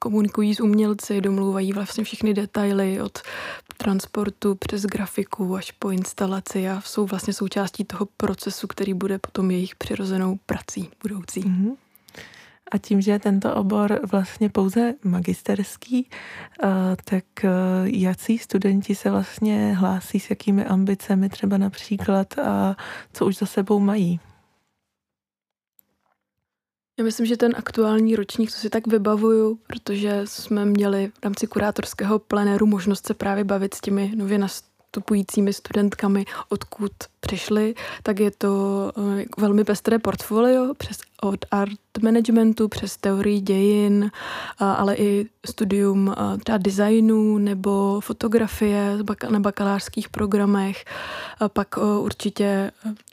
komunikují 0.00 0.54
s 0.54 0.60
umělci, 0.60 1.20
domlouvají 1.20 1.72
vlastně 1.72 2.04
všechny 2.04 2.34
detaily 2.34 3.02
od 3.02 3.18
transportu 3.76 4.54
přes 4.54 4.82
grafiku 4.82 5.56
až 5.56 5.70
po 5.70 5.90
instalaci 5.90 6.68
a 6.68 6.80
jsou 6.80 7.06
vlastně 7.06 7.32
součástí 7.32 7.84
toho 7.84 8.08
procesu, 8.16 8.66
který 8.66 8.94
bude 8.94 9.18
potom 9.18 9.50
jejich 9.50 9.74
přirozenou 9.74 10.38
prací 10.46 10.88
budoucí. 11.02 11.40
Mm-hmm. 11.40 11.76
A 12.70 12.78
tím, 12.78 13.00
že 13.00 13.10
je 13.10 13.18
tento 13.18 13.54
obor 13.54 14.00
vlastně 14.10 14.48
pouze 14.48 14.94
magisterský, 15.04 16.10
eh, 16.62 16.68
tak 17.04 17.24
eh, 17.44 17.48
jací 17.84 18.38
studenti 18.38 18.94
se 18.94 19.10
vlastně 19.10 19.74
hlásí 19.74 20.20
s 20.20 20.30
jakými 20.30 20.64
ambicemi 20.64 21.28
třeba 21.28 21.58
například 21.58 22.38
a 22.38 22.76
co 23.12 23.26
už 23.26 23.36
za 23.36 23.46
sebou 23.46 23.80
mají? 23.80 24.20
Já 26.98 27.04
myslím, 27.04 27.26
že 27.26 27.36
ten 27.36 27.52
aktuální 27.56 28.16
ročník, 28.16 28.50
co 28.50 28.58
si 28.58 28.70
tak 28.70 28.86
vybavuju, 28.86 29.58
protože 29.66 30.20
jsme 30.24 30.64
měli 30.64 31.12
v 31.20 31.24
rámci 31.24 31.46
kurátorského 31.46 32.18
plenéru 32.18 32.66
možnost 32.66 33.06
se 33.06 33.14
právě 33.14 33.44
bavit 33.44 33.74
s 33.74 33.80
těmi 33.80 34.12
nově 34.16 34.38
nastupujícími 34.90 35.52
studentkami, 35.52 36.24
odkud 36.48 36.92
přišli, 37.20 37.74
tak 38.02 38.20
je 38.20 38.30
to 38.30 38.92
eh, 39.20 39.24
velmi 39.38 39.64
pestré 39.64 39.98
portfolio 39.98 40.74
přes 40.74 40.98
od 41.22 41.44
art 41.50 41.78
managementu 42.02 42.68
přes 42.68 42.96
teorii 42.96 43.40
dějin, 43.40 44.10
ale 44.58 44.96
i 44.96 45.26
studium 45.46 46.14
třeba 46.44 46.58
designu 46.58 47.38
nebo 47.38 48.00
fotografie 48.00 48.98
na 49.30 49.40
bakalářských 49.40 50.08
programech, 50.08 50.84
pak 51.52 51.76
určitě 52.00 52.70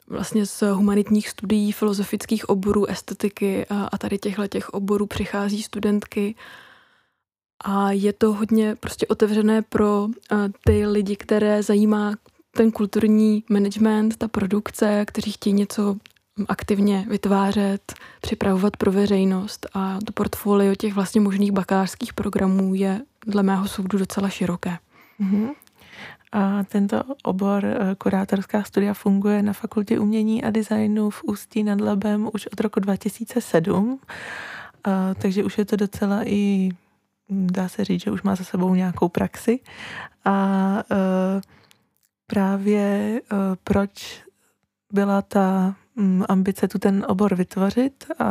vlastně 0.07 0.45
z 0.45 0.61
humanitních 0.73 1.29
studií, 1.29 1.71
filozofických 1.71 2.49
oborů, 2.49 2.85
estetiky 2.85 3.65
a 3.91 3.97
tady 3.97 4.17
těchto 4.17 4.47
těch 4.47 4.69
oborů 4.69 5.05
přichází 5.05 5.63
studentky. 5.63 6.35
A 7.63 7.91
je 7.91 8.13
to 8.13 8.33
hodně 8.33 8.75
prostě 8.75 9.07
otevřené 9.07 9.61
pro 9.61 10.07
ty 10.65 10.87
lidi, 10.87 11.15
které 11.15 11.63
zajímá 11.63 12.15
ten 12.51 12.71
kulturní 12.71 13.43
management, 13.49 14.17
ta 14.17 14.27
produkce, 14.27 15.05
kteří 15.07 15.31
chtějí 15.31 15.53
něco 15.53 15.95
aktivně 16.47 17.05
vytvářet, 17.09 17.93
připravovat 18.21 18.77
pro 18.77 18.91
veřejnost 18.91 19.67
a 19.73 19.99
to 20.05 20.13
portfolio 20.13 20.75
těch 20.75 20.93
vlastně 20.93 21.21
možných 21.21 21.51
bakalářských 21.51 22.13
programů 22.13 22.75
je 22.75 23.01
dle 23.27 23.43
mého 23.43 23.67
soudu 23.67 23.97
docela 23.97 24.29
široké. 24.29 24.77
Mm-hmm. 25.19 25.49
A 26.31 26.63
tento 26.63 27.03
obor 27.23 27.65
eh, 27.65 27.95
kurátorská 27.95 28.63
studia 28.63 28.93
funguje 28.93 29.41
na 29.41 29.53
Fakultě 29.53 29.99
umění 29.99 30.43
a 30.43 30.49
designu 30.49 31.09
v 31.09 31.23
Ústí 31.23 31.63
nad 31.63 31.81
Labem 31.81 32.29
už 32.33 32.47
od 32.47 32.59
roku 32.59 32.79
2007, 32.79 33.99
a, 34.83 35.13
takže 35.13 35.43
už 35.43 35.57
je 35.57 35.65
to 35.65 35.75
docela 35.75 36.21
i, 36.25 36.69
dá 37.29 37.69
se 37.69 37.83
říct, 37.83 38.03
že 38.03 38.11
už 38.11 38.21
má 38.21 38.35
za 38.35 38.43
sebou 38.43 38.75
nějakou 38.75 39.09
praxi. 39.09 39.59
A, 40.25 40.83
eh, 40.91 41.41
právě 42.27 43.21
eh, 43.21 43.35
proč 43.63 44.23
byla 44.93 45.21
ta 45.21 45.75
Mm, 45.97 46.23
ambice 46.29 46.67
tu 46.67 46.79
ten 46.79 47.05
obor 47.07 47.35
vytvořit 47.35 48.05
a 48.19 48.29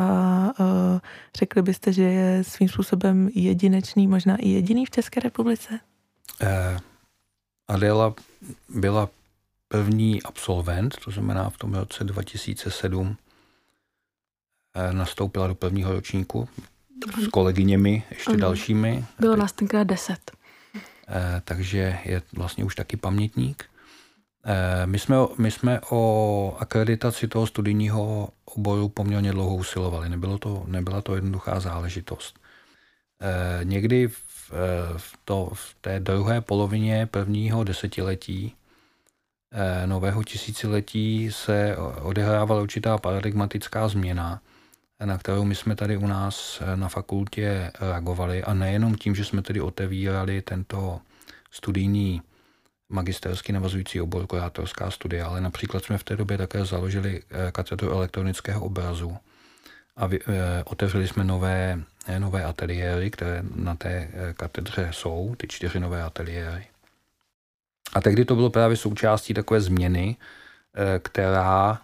uh, 0.61 1.01
řekli 1.37 1.63
byste, 1.63 1.93
že 1.93 2.03
je 2.03 2.45
svým 2.45 2.69
způsobem 2.69 3.31
jedinečný, 3.35 4.07
možná 4.07 4.37
i 4.37 4.49
jediný 4.49 4.87
v 4.87 4.91
České 4.91 5.21
republice? 5.21 5.81
Adela 7.69 8.15
byla 8.69 9.09
první 9.69 10.23
absolvent, 10.23 10.97
to 11.05 11.11
znamená 11.11 11.51
v 11.51 11.59
tom 11.59 11.75
roce 11.75 12.05
2007 12.05 13.17
eh, 14.75 14.93
nastoupila 14.93 15.47
do 15.47 15.55
prvního 15.55 15.93
ročníku 15.93 16.49
s 17.25 17.29
kolegyněmi, 17.29 18.03
ještě 18.11 18.31
ano. 18.31 18.41
dalšími. 18.41 19.05
Bylo 19.19 19.37
nás 19.37 19.53
tenkrát 19.53 19.85
deset. 19.85 20.31
Eh, 21.09 21.43
takže 21.45 21.99
je 22.05 22.23
vlastně 22.33 22.65
už 22.65 22.75
taky 22.75 22.97
pamětník. 22.97 23.65
Eh, 24.45 24.87
my 24.87 24.99
jsme, 24.99 25.17
my 25.39 25.51
jsme 25.51 25.81
o 25.91 26.57
akreditaci 26.61 27.29
toho 27.29 27.47
studijního 27.47 28.29
oboru 28.45 28.89
poměrně 28.89 29.33
dlouho 29.33 29.55
usilovali. 29.57 30.09
Nebylo 30.09 30.39
to, 30.39 30.65
nebyla 30.67 31.03
to 31.03 31.15
jednoduchá 31.15 31.61
záležitost. 31.61 32.39
Eh, 33.21 33.65
někdy 33.65 34.09
v, 34.09 34.53
v, 34.97 35.19
to, 35.25 35.51
v 35.55 35.75
té 35.81 36.01
druhé 36.01 36.41
polovině 36.41 37.07
prvního 37.07 37.65
desetiletí 37.65 38.55
nového 39.87 40.25
tisíciletí 40.25 41.33
se 41.33 41.77
odehrávala 42.03 42.63
určitá 42.63 42.99
paradigmatická 42.99 43.89
změna, 43.89 44.41
na 45.05 45.19
kterou 45.19 45.45
my 45.45 45.55
jsme 45.55 45.77
tady 45.77 45.97
u 45.97 46.07
nás 46.07 46.63
na 46.75 46.89
fakultě 46.89 47.73
reagovali 47.81 48.45
a 48.45 48.55
nejenom 48.55 48.95
tím, 48.95 49.15
že 49.15 49.25
jsme 49.25 49.43
tedy 49.43 49.61
otevírali 49.61 50.43
tento 50.43 51.01
studijní 51.51 52.23
magisterský 52.89 53.53
navazující 53.53 54.01
obor 54.01 54.27
kurátorská 54.27 54.91
studie, 54.91 55.25
ale 55.25 55.41
například 55.41 55.85
jsme 55.85 55.99
v 55.99 56.05
té 56.05 56.17
době 56.17 56.39
také 56.39 56.65
založili 56.65 57.23
eh, 57.31 57.53
katedru 57.53 57.91
elektronického 57.91 58.61
obrazu 58.61 59.17
a 59.97 60.07
vy, 60.07 60.21
e, 60.21 60.65
otevřeli 60.65 61.09
jsme 61.09 61.25
nové, 61.25 61.81
eh, 62.07 62.21
nové 62.21 62.45
ateliéry, 62.45 63.11
které 63.11 63.43
na 63.55 63.75
té 63.75 64.09
katedře 64.37 64.91
jsou, 64.93 65.35
ty 65.39 65.49
čtyři 65.49 65.81
nové 65.81 66.03
ateliéry. 66.03 66.67
A 67.95 68.01
tehdy 68.01 68.25
to 68.25 68.35
bylo 68.35 68.51
právě 68.51 68.77
součástí 68.77 69.35
takové 69.35 69.61
změny, 69.61 70.17
která 71.03 71.81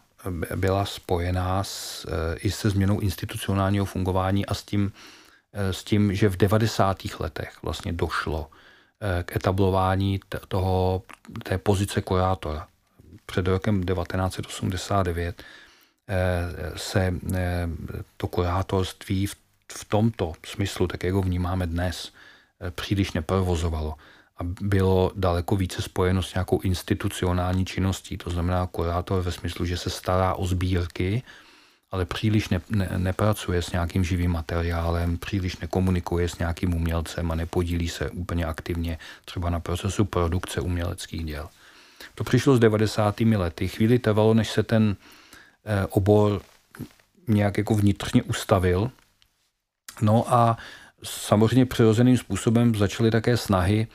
byla 0.57 0.85
spojená 0.85 1.65
s, 1.65 2.05
e, 2.05 2.37
i 2.37 2.51
se 2.51 2.71
změnou 2.71 3.01
institucionálního 3.01 3.85
fungování 3.85 4.47
a 4.47 4.55
s 4.55 4.63
tím, 4.63 4.93
s 5.53 5.85
tím, 5.85 6.15
že 6.15 6.29
v 6.29 6.37
90. 6.37 6.99
letech 7.21 7.63
vlastně 7.63 7.93
došlo 7.93 8.51
k 9.23 9.37
etablování 9.37 10.21
toho, 10.49 11.03
té 11.43 11.59
pozice 11.59 12.03
kurátora. 12.03 12.69
Před 13.27 13.47
rokem 13.47 13.83
1989 13.83 15.43
eh, 16.09 16.73
se 16.77 17.15
eh, 17.35 17.69
to 18.17 18.27
kurátorství 18.27 19.27
v, 19.27 19.35
v 19.73 19.85
tomto 19.85 20.33
smyslu, 20.47 20.87
tak 20.87 21.05
jak 21.05 21.15
ho 21.15 21.23
vnímáme 21.23 21.67
dnes, 21.67 22.13
eh, 22.61 22.71
příliš 22.71 23.13
neprovozovalo 23.13 23.95
bylo 24.61 25.13
daleko 25.17 25.57
více 25.57 25.83
spojeno 25.83 26.23
s 26.23 26.35
nějakou 26.35 26.61
institucionální 26.61 27.65
činností. 27.65 28.17
To 28.17 28.31
znamená 28.31 28.67
kurátor 28.67 29.23
ve 29.23 29.33
smyslu, 29.33 29.65
že 29.65 29.77
se 29.77 29.91
stará 29.91 30.35
o 30.35 30.47
sbírky, 30.47 31.23
ale 31.91 32.05
příliš 32.05 32.49
ne, 32.49 32.61
ne, 32.71 32.89
nepracuje 32.97 33.63
s 33.63 33.73
nějakým 33.73 34.05
živým 34.05 34.33
materiálem, 34.33 35.19
příliš 35.19 35.57
nekomunikuje 35.57 36.29
s 36.29 36.39
nějakým 36.39 36.75
umělcem 36.75 37.31
a 37.31 37.35
nepodílí 37.35 37.89
se 37.89 38.11
úplně 38.11 38.45
aktivně 38.45 38.99
třeba 39.25 39.51
na 39.51 39.61
procesu 39.61 40.05
produkce 40.05 40.61
uměleckých 40.61 41.25
děl. 41.25 41.49
To 42.15 42.25
přišlo 42.25 42.57
z 42.57 42.61
90. 42.61 43.21
lety. 43.21 43.69
Chvíli 43.69 43.99
trvalo, 43.99 44.35
než 44.35 44.51
se 44.51 44.63
ten 44.63 44.97
eh, 45.65 45.87
obor 45.87 46.43
nějak 47.29 47.59
jako 47.59 47.75
vnitřně 47.75 48.23
ustavil. 48.23 48.91
No 50.01 50.35
a 50.35 50.57
samozřejmě 51.03 51.67
přirozeným 51.67 52.19
způsobem 52.19 52.75
začaly 52.75 53.11
také 53.11 53.37
snahy 53.37 53.87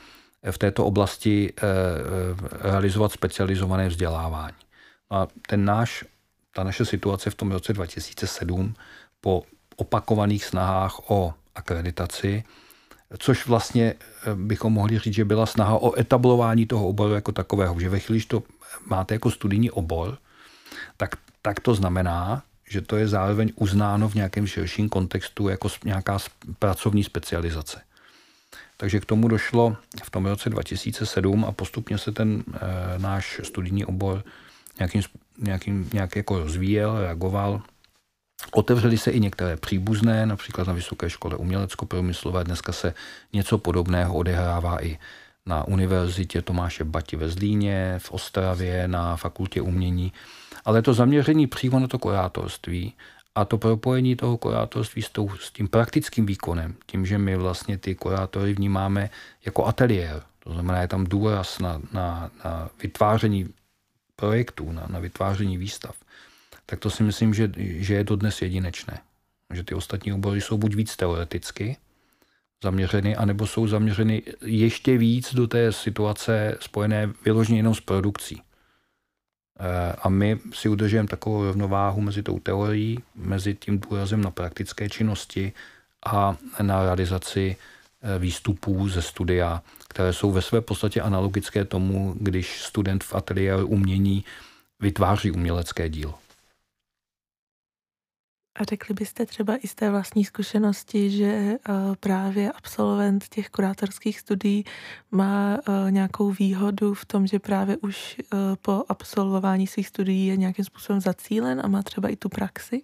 v 0.52 0.58
této 0.58 0.86
oblasti 0.86 1.54
eh, 1.58 1.62
eh, 1.62 2.70
realizovat 2.70 3.12
specializované 3.12 3.88
vzdělávání. 3.88 4.58
A 5.10 5.28
ten 5.48 5.66
náš 5.66 6.06
ta 6.54 6.64
naše 6.64 6.86
situace 6.86 7.30
v 7.30 7.36
tom 7.36 7.52
roce 7.52 7.74
2007 7.74 8.74
po 9.22 9.44
opakovaných 9.76 10.46
snahách 10.46 11.12
o 11.12 11.34
akreditaci, 11.56 12.44
což 13.18 13.48
vlastně 13.48 13.94
eh, 13.94 14.36
bychom 14.36 14.74
mohli 14.74 15.00
říct, 15.00 15.14
že 15.14 15.26
byla 15.26 15.46
snaha 15.46 15.78
o 15.78 16.00
etablování 16.00 16.66
toho 16.66 16.88
oboru 16.88 17.14
jako 17.14 17.32
takového, 17.32 17.80
že 17.80 17.90
ve 17.90 18.00
chvíli, 18.00 18.20
že 18.20 18.28
to 18.28 18.44
máte 18.86 19.16
jako 19.16 19.32
studijní 19.32 19.72
obor, 19.72 20.18
tak, 20.98 21.16
tak 21.42 21.60
to 21.60 21.76
znamená, 21.76 22.44
že 22.70 22.82
to 22.82 22.98
je 22.98 23.08
zároveň 23.08 23.52
uznáno 23.56 24.10
v 24.10 24.16
nějakém 24.16 24.48
širším 24.48 24.90
kontextu 24.90 25.50
jako 25.50 25.70
nějaká 25.86 26.18
pracovní 26.60 27.04
specializace. 27.04 27.82
Takže 28.78 29.00
k 29.00 29.06
tomu 29.06 29.28
došlo 29.28 29.78
v 30.04 30.10
tom 30.10 30.26
roce 30.26 30.50
2007 30.50 31.46
a 31.46 31.52
postupně 31.52 31.98
se 31.98 32.12
ten 32.12 32.44
e, 32.54 33.00
náš 33.00 33.42
studijní 33.44 33.86
obor 33.86 34.24
nějakým, 34.80 35.02
nějakým, 35.38 35.90
nějak 35.94 36.16
jako 36.16 36.40
rozvíjel, 36.40 37.00
reagoval. 37.00 37.62
Otevřely 38.52 38.98
se 38.98 39.12
i 39.12 39.20
některé 39.20 39.58
příbuzné, 39.58 40.26
například 40.26 40.68
na 40.68 40.74
Vysoké 40.74 41.10
škole 41.10 41.36
umělecko-průmyslové. 41.36 42.44
Dneska 42.44 42.72
se 42.72 42.94
něco 43.34 43.58
podobného 43.58 44.16
odehrává 44.16 44.84
i 44.86 44.98
na 45.46 45.68
univerzitě 45.68 46.42
Tomáše 46.42 46.84
Bati 46.84 47.16
ve 47.16 47.30
Zlíně, 47.30 47.96
v 47.98 48.12
Ostravě, 48.12 48.88
na 48.88 49.16
fakultě 49.16 49.62
umění. 49.62 50.14
Ale 50.66 50.82
to 50.82 50.94
zaměření 50.94 51.48
přímo 51.48 51.80
na 51.80 51.88
to 51.88 52.00
kurátorství 52.00 52.94
a 53.38 53.46
to 53.46 53.58
propojení 53.58 54.16
toho 54.16 54.38
kurátorství 54.38 55.02
s, 55.02 55.10
tou, 55.10 55.30
s 55.30 55.52
tím 55.52 55.68
praktickým 55.68 56.26
výkonem, 56.26 56.76
tím, 56.86 57.06
že 57.06 57.18
my 57.18 57.38
vlastně 57.38 57.78
ty 57.78 57.96
kurátory 57.96 58.54
vnímáme 58.54 59.10
jako 59.46 59.66
ateliér, 59.66 60.24
to 60.40 60.54
znamená, 60.54 60.82
je 60.82 60.88
tam 60.88 61.04
důraz 61.04 61.60
na, 61.60 61.82
na, 61.94 62.32
na 62.46 62.70
vytváření 62.82 63.50
projektů, 64.16 64.72
na, 64.72 64.88
na 64.90 65.00
vytváření 65.00 65.58
výstav, 65.58 65.96
tak 66.66 66.80
to 66.80 66.90
si 66.90 67.04
myslím, 67.04 67.34
že, 67.34 67.52
že 67.58 67.94
je 67.94 68.06
to 68.06 68.16
dnes 68.16 68.42
jedinečné. 68.42 69.00
Že 69.54 69.64
ty 69.64 69.76
ostatní 69.76 70.14
obory 70.14 70.42
jsou 70.42 70.58
buď 70.58 70.76
víc 70.76 70.96
teoreticky 70.96 71.78
zaměřeny, 72.64 73.16
anebo 73.16 73.48
jsou 73.48 73.68
zaměřeny 73.68 74.24
ještě 74.42 74.98
víc 74.98 75.34
do 75.34 75.48
té 75.48 75.72
situace 75.72 76.58
spojené 76.60 77.14
vyloženě 77.26 77.60
jenom 77.60 77.76
s 77.76 77.82
produkcí. 77.82 78.42
Eh, 79.60 79.96
a 80.02 80.10
my 80.10 80.40
si 80.54 80.70
udržujeme 80.70 81.08
takovou 81.08 81.44
rovnováhu 81.44 82.02
mezi 82.02 82.24
tou 82.24 82.40
teorií, 82.40 83.00
mezi 83.16 83.54
tím 83.56 83.80
důrazem 83.80 84.22
na 84.22 84.32
praktické 84.32 84.90
činnosti 84.90 85.54
a 86.06 86.38
na 86.62 86.84
realizaci 86.84 87.56
eh, 87.56 88.20
výstupů 88.20 88.90
ze 88.90 89.02
studia, 89.02 89.62
které 89.88 90.14
jsou 90.14 90.32
ve 90.32 90.42
své 90.42 90.62
podstatě 90.62 91.02
analogické 91.02 91.66
tomu, 91.66 92.16
když 92.20 92.62
student 92.62 93.04
v 93.04 93.16
ateliéru 93.16 93.68
umění 93.68 94.26
vytváří 94.80 95.32
umělecké 95.32 95.90
dílo. 95.90 96.16
A 98.58 98.64
řekli 98.64 98.94
byste 98.94 99.26
třeba 99.26 99.56
i 99.56 99.68
z 99.68 99.76
té 99.76 99.90
vlastní 99.90 100.26
zkušenosti, 100.26 101.10
že 101.10 101.26
eh, 101.26 101.58
právě 102.00 102.52
absolvent 102.52 103.28
těch 103.30 103.50
kurátorských 103.50 104.20
studií 104.20 104.66
má 105.12 105.58
eh, 105.58 105.92
nějakou 105.92 106.32
výhodu 106.32 106.94
v 106.94 107.06
tom, 107.06 107.28
že 107.28 107.40
právě 107.40 107.78
už 107.78 108.16
eh, 108.20 108.38
po 108.62 108.84
absolvování 108.90 109.68
svých 109.68 109.88
studií 109.88 110.28
je 110.28 110.38
nějakým 110.38 110.66
způsobem 110.66 111.02
zacílen 111.02 111.62
a 111.64 111.68
má 111.68 111.84
třeba 111.84 112.10
i 112.10 112.16
tu 112.16 112.30
praxi? 112.30 112.82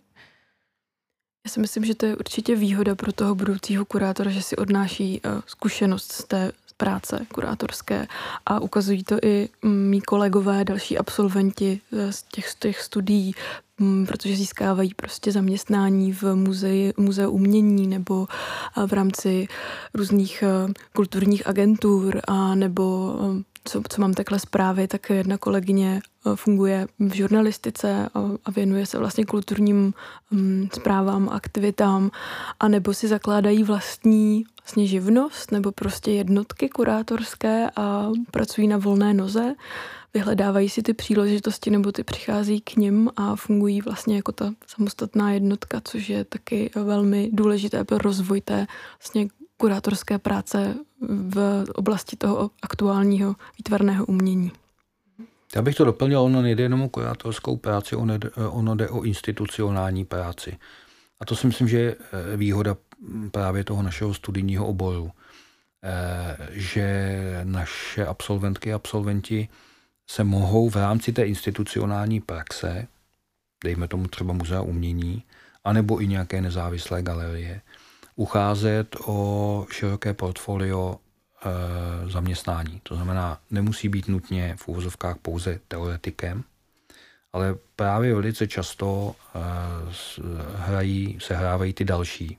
Já 1.46 1.52
si 1.52 1.60
myslím, 1.60 1.86
že 1.86 1.96
to 1.96 2.06
je 2.06 2.18
určitě 2.18 2.56
výhoda 2.56 2.96
pro 2.96 3.12
toho 3.12 3.36
budoucího 3.36 3.86
kurátora, 3.86 4.32
že 4.32 4.42
si 4.42 4.56
odnáší 4.56 5.22
zkušenost 5.46 6.12
z 6.12 6.24
té 6.24 6.52
práce 6.78 7.26
kurátorské 7.34 8.08
a 8.46 8.60
ukazují 8.60 9.04
to 9.04 9.18
i 9.24 9.50
mý 9.64 10.02
kolegové, 10.02 10.64
další 10.64 10.98
absolventi 10.98 11.82
z 12.10 12.24
těch, 12.24 12.50
z 12.50 12.56
těch 12.56 12.82
studií, 12.82 13.36
protože 14.08 14.36
získávají 14.36 14.94
prostě 14.94 15.32
zaměstnání 15.32 16.14
v 16.14 16.36
muzei, 16.36 16.94
muzeu 16.98 17.32
umění 17.32 17.88
nebo 17.88 18.28
v 18.88 18.94
rámci 18.94 19.48
různých 19.94 20.44
kulturních 20.96 21.48
agentur 21.48 22.22
a 22.28 22.56
nebo 22.56 23.16
co, 23.64 23.82
co 23.90 24.02
mám 24.02 24.14
takhle 24.14 24.40
zprávy, 24.40 24.88
tak 24.88 25.10
jedna 25.10 25.38
kolegyně 25.38 26.02
funguje 26.36 26.88
v 27.00 27.14
žurnalistice 27.14 28.10
a 28.46 28.52
věnuje 28.52 28.86
se 28.86 28.98
vlastně 28.98 29.26
kulturním 29.26 29.94
zprávám, 30.74 31.30
aktivitám, 31.30 32.12
a 32.60 32.68
nebo 32.68 32.94
si 32.94 33.08
zakládají 33.08 33.64
vlastní 33.64 34.46
vlastně 34.64 34.88
živnost 34.88 35.52
nebo 35.52 35.72
prostě 35.72 36.12
jednotky 36.12 36.70
kurátorské 36.70 37.70
a 37.76 38.10
pracují 38.32 38.68
na 38.68 38.78
volné 38.78 39.14
noze 39.14 39.56
vyhledávají 40.14 40.70
si 40.70 40.82
ty 40.82 40.94
příležitosti 40.94 41.70
nebo 41.70 41.92
ty 41.92 42.04
přichází 42.04 42.62
k 42.62 42.76
ním 42.76 43.10
a 43.16 43.36
fungují 43.36 43.82
vlastně 43.82 44.16
jako 44.16 44.32
ta 44.32 44.54
samostatná 44.68 45.32
jednotka, 45.32 45.82
což 45.84 46.10
je 46.10 46.24
taky 46.24 46.72
velmi 46.76 47.30
důležité 47.34 47.84
pro 47.84 47.98
rozvoj 47.98 48.42
té 48.42 48.68
vlastně 49.00 49.28
kurátorské 49.58 50.20
práce 50.20 50.76
v 51.02 51.66
oblasti 51.76 52.16
toho 52.16 52.52
aktuálního 52.62 53.36
výtvarného 53.58 54.06
umění. 54.06 54.52
Já 55.56 55.62
bych 55.62 55.76
to 55.76 55.86
doplnil, 55.86 56.22
ono 56.22 56.42
nejde 56.42 56.64
jenom 56.64 56.82
o 56.82 56.90
kurátorskou 56.90 57.58
práci, 57.58 57.96
ono 57.96 58.18
jde, 58.18 58.30
ono 58.32 58.76
jde 58.76 58.90
o 58.90 59.02
institucionální 59.02 60.06
práci. 60.06 60.58
A 61.20 61.26
to 61.26 61.36
si 61.36 61.48
myslím, 61.48 61.68
že 61.68 61.80
je 61.80 61.96
eh, 62.34 62.38
výhoda 62.38 62.76
právě 63.32 63.64
toho 63.64 63.84
našeho 63.84 64.14
studijního 64.14 64.68
oboru, 64.68 65.12
eh, 65.84 66.38
že 66.52 67.20
naše 67.44 68.06
absolventky 68.06 68.74
a 68.74 68.76
absolventi 68.76 69.48
se 70.08 70.24
mohou 70.24 70.70
v 70.70 70.76
rámci 70.76 71.14
té 71.14 71.24
institucionální 71.24 72.22
praxe, 72.22 72.88
dejme 73.64 73.88
tomu 73.88 74.08
třeba 74.08 74.34
muzea 74.34 74.62
umění, 74.62 75.24
anebo 75.64 76.02
i 76.02 76.08
nějaké 76.08 76.42
nezávislé 76.42 77.02
galerie, 77.02 77.62
ucházet 78.16 78.96
o 79.06 79.68
široké 79.72 80.14
portfolio 80.14 80.96
e, 80.96 82.10
zaměstnání. 82.10 82.80
To 82.84 82.96
znamená, 82.96 83.40
nemusí 83.52 83.90
být 83.90 84.08
nutně 84.08 84.56
v 84.60 84.68
úvozovkách 84.68 85.18
pouze 85.18 85.60
teoretikem, 85.68 86.44
ale 87.34 87.56
právě 87.76 88.16
velice 88.16 88.48
často 88.48 89.16
e, 89.36 89.40
hrají, 90.56 91.18
se 91.22 91.36
hrávají 91.36 91.74
ty 91.74 91.86
další 91.86 92.38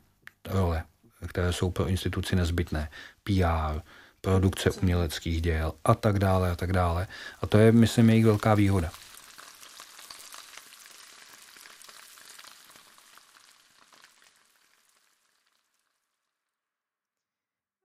role, 0.48 0.84
které 1.26 1.52
jsou 1.52 1.70
pro 1.70 1.86
instituci 1.86 2.36
nezbytné. 2.36 2.88
PR, 3.24 3.80
produkce 4.24 4.70
uměleckých 4.70 5.42
děl 5.42 5.72
a 5.84 5.94
tak 5.94 6.18
dále 6.18 6.50
a 6.50 6.56
tak 6.56 6.72
dále. 6.72 7.06
A 7.42 7.46
to 7.46 7.58
je, 7.58 7.72
myslím, 7.72 8.10
jejich 8.10 8.24
velká 8.24 8.54
výhoda. 8.54 8.90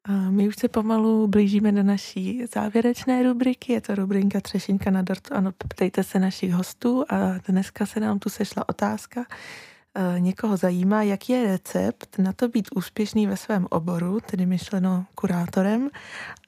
A 0.09 0.11
my 0.11 0.47
už 0.47 0.55
se 0.55 0.67
pomalu 0.67 1.27
blížíme 1.27 1.71
do 1.71 1.83
naší 1.83 2.45
závěrečné 2.53 3.23
rubriky. 3.23 3.73
Je 3.73 3.81
to 3.81 3.95
rubrinka 3.95 4.41
Třešinka 4.41 4.91
na 4.91 5.01
dortu. 5.01 5.33
Ano, 5.33 5.51
ptejte 5.51 6.03
se 6.03 6.19
našich 6.19 6.53
hostů 6.53 7.05
a 7.09 7.15
dneska 7.47 7.85
se 7.85 7.99
nám 7.99 8.19
tu 8.19 8.29
sešla 8.29 8.69
otázka, 8.69 9.25
někoho 10.17 10.57
zajímá, 10.57 11.03
jaký 11.03 11.33
je 11.33 11.43
recept 11.43 12.17
na 12.17 12.33
to 12.33 12.47
být 12.47 12.67
úspěšný 12.75 13.27
ve 13.27 13.37
svém 13.37 13.67
oboru, 13.69 14.19
tedy 14.19 14.45
myšleno 14.45 15.05
kurátorem, 15.15 15.89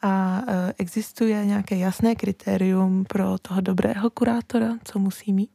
a 0.01 0.41
eh, 0.47 0.73
existuje 0.77 1.45
nějaké 1.45 1.77
jasné 1.77 2.15
kritérium 2.15 3.05
pro 3.05 3.37
toho 3.41 3.61
dobrého 3.61 4.09
kurátora, 4.09 4.67
co 4.83 4.99
musí 4.99 5.33
mít? 5.33 5.51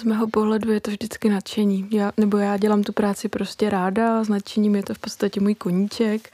Z 0.00 0.04
mého 0.04 0.28
pohledu 0.28 0.72
je 0.72 0.80
to 0.80 0.90
vždycky 0.90 1.28
nadšení. 1.28 1.88
Já, 1.90 2.12
nebo 2.16 2.36
já 2.36 2.56
dělám 2.56 2.82
tu 2.82 2.92
práci 2.92 3.28
prostě 3.28 3.70
ráda, 3.70 4.24
s 4.24 4.28
nadšením 4.28 4.76
je 4.76 4.82
to 4.82 4.94
v 4.94 4.98
podstatě 4.98 5.40
můj 5.40 5.54
koníček 5.54 6.32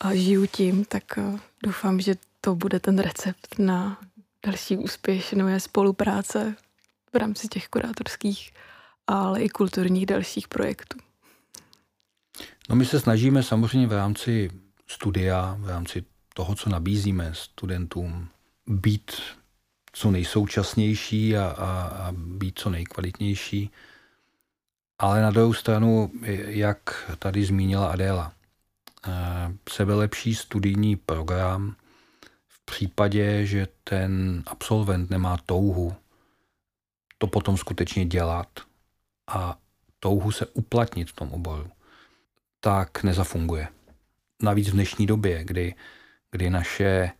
a 0.00 0.14
žiju 0.14 0.46
tím, 0.46 0.84
tak 0.84 1.18
eh, 1.18 1.38
doufám, 1.62 2.00
že 2.00 2.14
to 2.40 2.54
bude 2.54 2.80
ten 2.80 2.98
recept 2.98 3.58
na 3.58 3.98
další 4.46 4.76
úspěšnou 4.76 5.46
spolupráce 5.58 6.54
v 7.12 7.16
rámci 7.16 7.48
těch 7.48 7.68
kurátorských 7.68 8.52
ale 9.06 9.42
i 9.42 9.48
kulturních 9.48 10.06
dalších 10.06 10.48
projektů. 10.48 10.98
No 12.68 12.76
my 12.76 12.86
se 12.86 13.00
snažíme 13.00 13.42
samozřejmě 13.42 13.86
v 13.86 13.92
rámci 13.92 14.50
studia, 14.86 15.56
v 15.58 15.68
rámci 15.68 16.04
toho, 16.34 16.54
co 16.54 16.70
nabízíme 16.70 17.30
studentům, 17.34 18.28
být 18.66 19.12
co 19.92 20.10
nejsoučasnější 20.10 21.36
a, 21.36 21.46
a, 21.46 21.82
a 21.82 22.12
být 22.12 22.58
co 22.58 22.70
nejkvalitnější. 22.70 23.70
Ale 24.98 25.22
na 25.22 25.30
druhou 25.30 25.52
stranu, 25.52 26.10
jak 26.46 27.10
tady 27.18 27.44
zmínila 27.44 27.90
Adéla, 27.90 28.32
eh, 29.06 29.10
sebelepší 29.68 30.34
studijní 30.34 30.96
program 30.96 31.76
v 32.48 32.64
případě, 32.64 33.46
že 33.46 33.68
ten 33.84 34.42
absolvent 34.46 35.10
nemá 35.10 35.36
touhu 35.46 35.96
to 37.18 37.26
potom 37.26 37.56
skutečně 37.56 38.06
dělat, 38.06 38.48
a 39.26 39.58
touhu 40.00 40.32
se 40.32 40.46
uplatnit 40.46 41.10
v 41.10 41.12
tom 41.12 41.32
oboru, 41.32 41.70
tak 42.60 43.02
nezafunguje. 43.02 43.68
Navíc 44.42 44.68
v 44.68 44.72
dnešní 44.72 45.06
době, 45.06 45.44
kdy, 45.44 45.74
kdy 46.30 46.50
naše 46.50 47.10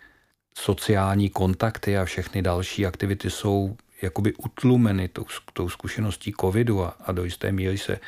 sociální 0.59 1.31
kontakty 1.31 1.99
a 1.99 2.05
všechny 2.05 2.43
další 2.43 2.87
aktivity 2.87 3.31
jsou 3.31 3.77
jakoby 4.03 4.35
utlumeny 4.35 5.09
tou, 5.09 5.27
tou 5.53 5.69
zkušeností 5.69 6.33
covidu 6.41 6.85
a, 6.85 6.89
a 6.89 7.13
do 7.13 7.25
jisté 7.25 7.53
míry 7.53 7.79
se 7.79 8.01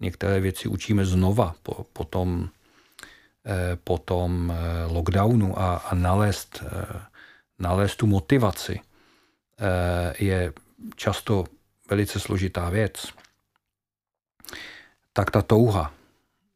některé 0.00 0.40
věci 0.40 0.68
učíme 0.68 1.04
znova 1.04 1.54
po, 1.62 1.86
po 1.92 2.04
tom, 2.04 2.48
eh, 3.46 3.76
po 3.84 3.98
tom 3.98 4.52
eh, 4.52 4.92
lockdownu 4.92 5.58
a, 5.58 5.76
a 5.76 5.94
nalézt, 5.94 6.62
eh, 6.66 7.00
nalézt 7.58 7.96
tu 7.96 8.06
motivaci 8.06 8.80
eh, 8.80 10.24
je 10.24 10.52
často 10.96 11.44
velice 11.90 12.20
složitá 12.20 12.70
věc 12.70 13.06
tak 15.16 15.30
ta 15.30 15.42
touha 15.42 15.94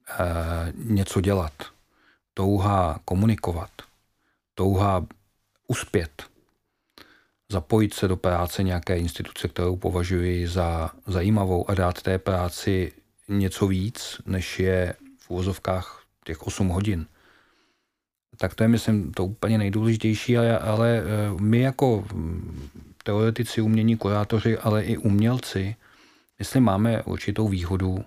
e, 0.09 0.73
něco 0.75 1.21
dělat, 1.21 1.53
touha 2.35 3.01
komunikovat, 3.05 3.71
touha 4.55 5.07
uspět, 5.67 6.23
zapojit 7.53 7.95
se 7.95 8.09
do 8.09 8.17
práce 8.17 8.63
nějaké 8.63 8.99
instituce, 8.99 9.49
kterou 9.49 9.77
považuji 9.77 10.49
za 10.49 10.91
zajímavou 11.07 11.71
a 11.71 11.75
dát 11.75 12.03
té 12.03 12.19
práci 12.19 12.93
něco 13.29 13.67
víc, 13.67 14.21
než 14.27 14.59
je 14.59 14.95
v 15.19 15.31
úvozovkách 15.31 16.03
těch 16.25 16.47
8 16.47 16.69
hodin, 16.69 17.07
tak 18.37 18.55
to 18.55 18.65
je, 18.65 18.69
myslím, 18.69 19.13
to 19.13 19.25
úplně 19.25 19.59
nejdůležitější, 19.59 20.39
ale, 20.39 20.59
ale 20.59 21.03
eh, 21.03 21.05
my 21.41 21.61
jako 21.61 22.05
hm, 22.13 22.69
teoretici 23.05 23.61
umění, 23.61 23.97
kurátoři, 23.97 24.59
ale 24.59 24.85
i 24.85 24.97
umělci, 24.97 25.77
myslím, 26.39 26.65
máme 26.65 27.03
určitou 27.03 27.49
výhodu, 27.49 28.05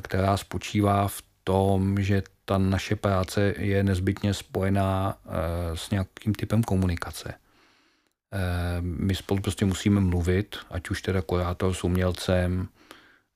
která 0.00 0.36
spočívá 0.36 1.08
v 1.08 1.22
tom, 1.44 2.02
že 2.02 2.22
ta 2.44 2.58
naše 2.58 2.96
práce 2.96 3.54
je 3.58 3.82
nezbytně 3.82 4.34
spojená 4.34 5.18
eh, 5.24 5.30
s 5.76 5.90
nějakým 5.90 6.34
typem 6.34 6.62
komunikace. 6.62 7.34
My 8.80 9.14
spolu 9.14 9.40
prostě 9.40 9.64
musíme 9.64 10.00
mluvit, 10.00 10.56
ať 10.70 10.90
už 10.90 11.02
teda 11.02 11.22
kurátor 11.22 11.74
s 11.74 11.84
umělcem, 11.84 12.68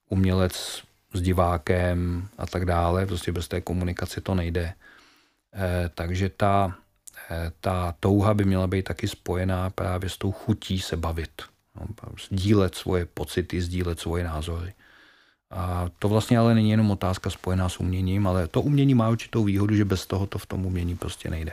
umělec 0.09 0.83
s 1.13 1.23
divákem 1.23 2.29
a 2.39 2.47
tak 2.47 2.65
dále. 2.65 3.07
Prostě 3.07 3.33
bez 3.33 3.49
té 3.49 3.61
komunikace 3.61 4.21
to 4.21 4.35
nejde. 4.35 4.75
Eh, 5.55 5.91
takže 5.95 6.29
ta, 6.29 6.77
eh, 7.31 7.53
ta 7.61 7.95
touha 8.01 8.35
by 8.35 8.45
měla 8.45 8.67
být 8.67 8.83
taky 8.83 9.09
spojená 9.09 9.71
právě 9.71 10.11
s 10.11 10.19
tou 10.19 10.33
chutí 10.33 10.81
se 10.81 10.97
bavit. 10.97 11.43
No, 11.81 11.87
sdílet 12.29 12.75
svoje 12.75 13.07
pocity, 13.07 13.61
sdílet 13.61 14.01
svoje 14.01 14.25
názory. 14.25 14.73
A 15.51 15.87
to 15.99 16.09
vlastně 16.09 16.39
ale 16.39 16.55
není 16.55 16.71
jenom 16.71 16.91
otázka 16.91 17.31
spojená 17.31 17.69
s 17.69 17.81
uměním, 17.81 18.27
ale 18.27 18.49
to 18.49 18.63
umění 18.63 18.95
má 18.95 19.11
určitou 19.11 19.45
výhodu, 19.45 19.75
že 19.75 19.85
bez 19.85 20.07
toho 20.07 20.27
to 20.27 20.39
v 20.39 20.47
tom 20.47 20.67
umění 20.67 20.97
prostě 20.97 21.31
nejde 21.31 21.53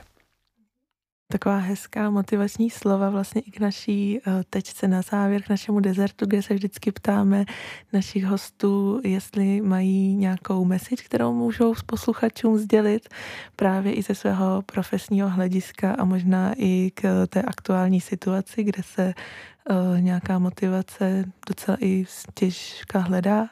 taková 1.34 1.58
hezká 1.58 2.10
motivační 2.10 2.70
slova 2.70 3.10
vlastně 3.10 3.42
i 3.42 3.52
k 3.52 3.60
naší 3.60 4.20
eh, 4.20 4.44
tečce 4.50 4.88
na 4.88 5.02
závěr, 5.02 5.42
k 5.42 5.50
našemu 5.50 5.80
dezertu, 5.80 6.26
kde 6.26 6.42
se 6.42 6.54
vždycky 6.54 6.92
ptáme 6.92 7.46
našich 7.94 8.26
hostů, 8.26 9.02
jestli 9.04 9.62
mají 9.62 10.16
nějakou 10.16 10.66
message, 10.66 11.04
kterou 11.04 11.34
můžou 11.34 11.76
s 11.76 11.84
posluchačům 11.84 12.58
sdělit 12.58 13.10
právě 13.56 13.94
i 13.94 14.02
ze 14.02 14.16
svého 14.16 14.62
profesního 14.62 15.30
hlediska 15.30 15.96
a 16.00 16.06
možná 16.06 16.54
i 16.58 16.92
k 16.94 17.28
té 17.28 17.42
aktuální 17.42 18.02
situaci, 18.02 18.64
kde 18.64 18.84
se 18.84 19.14
uh, 19.14 20.02
nějaká 20.02 20.40
motivace 20.40 21.26
docela 21.48 21.78
i 21.82 22.06
těžká 22.34 23.00
hledá. 23.00 23.50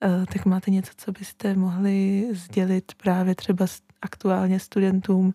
Tak 0.00 0.46
máte 0.46 0.70
něco, 0.70 0.92
co 0.96 1.12
byste 1.12 1.54
mohli 1.54 2.28
sdělit 2.32 2.94
právě 2.94 3.34
třeba 3.34 3.66
aktuálně 4.02 4.60
studentům 4.60 5.32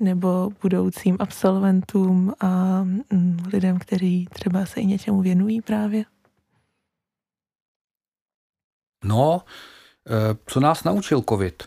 nebo 0.00 0.50
budoucím 0.62 1.16
absolventům 1.20 2.34
a 2.40 2.82
mm, 2.82 3.38
lidem, 3.52 3.78
kteří 3.78 4.26
třeba 4.32 4.66
se 4.66 4.80
i 4.80 4.86
něčemu 4.86 5.22
věnují 5.22 5.60
právě? 5.60 6.04
No, 9.04 9.42
eh, 10.06 10.36
co 10.46 10.60
nás 10.60 10.84
naučil 10.84 11.22
COVID? 11.28 11.62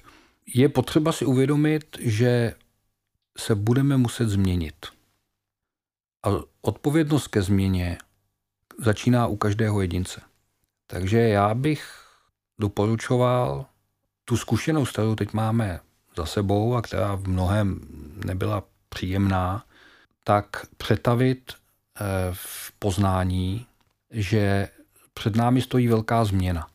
Je 0.55 0.69
potřeba 0.69 1.11
si 1.11 1.25
uvědomit, 1.25 1.97
že 1.99 2.55
se 3.37 3.55
budeme 3.55 3.97
muset 3.97 4.29
změnit. 4.29 4.85
A 6.25 6.29
odpovědnost 6.61 7.27
ke 7.27 7.41
změně 7.41 7.97
začíná 8.79 9.27
u 9.27 9.35
každého 9.35 9.81
jedince. 9.81 10.21
Takže 10.87 11.19
já 11.19 11.53
bych 11.53 12.02
doporučoval 12.63 13.65
tu 14.25 14.37
zkušenost, 14.37 14.91
kterou 14.91 15.15
teď 15.15 15.33
máme 15.33 15.79
za 16.17 16.25
sebou 16.25 16.75
a 16.75 16.81
která 16.81 17.15
v 17.15 17.27
mnohem 17.27 17.79
nebyla 18.25 18.63
příjemná, 18.89 19.65
tak 20.23 20.65
přetavit 20.77 21.51
eh, 21.51 22.03
v 22.31 22.71
poznání, 22.79 23.65
že 24.11 24.69
před 25.13 25.35
námi 25.35 25.61
stojí 25.61 25.87
velká 25.87 26.25
změna. 26.25 26.67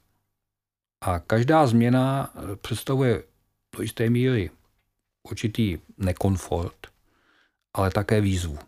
A 1.01 1.19
každá 1.19 1.67
změna 1.67 2.33
eh, 2.35 2.57
představuje 2.57 3.23
do 3.77 3.83
jisté 3.83 4.11
míry 4.11 4.51
určitý 5.31 5.79
nekomfort, 5.99 6.87
ale 7.75 7.91
také 7.91 8.21
výzvu. 8.21 8.59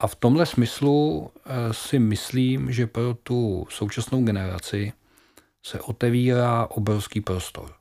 A 0.00 0.06
v 0.06 0.14
tomhle 0.14 0.46
smyslu 0.46 1.30
eh, 1.36 1.74
si 1.74 1.98
myslím, 1.98 2.72
že 2.72 2.86
pro 2.86 3.14
tu 3.14 3.66
současnou 3.70 4.24
generaci 4.24 4.92
se 5.62 5.80
otevírá 5.80 6.66
obrovský 6.66 7.20
prostor. 7.20 7.74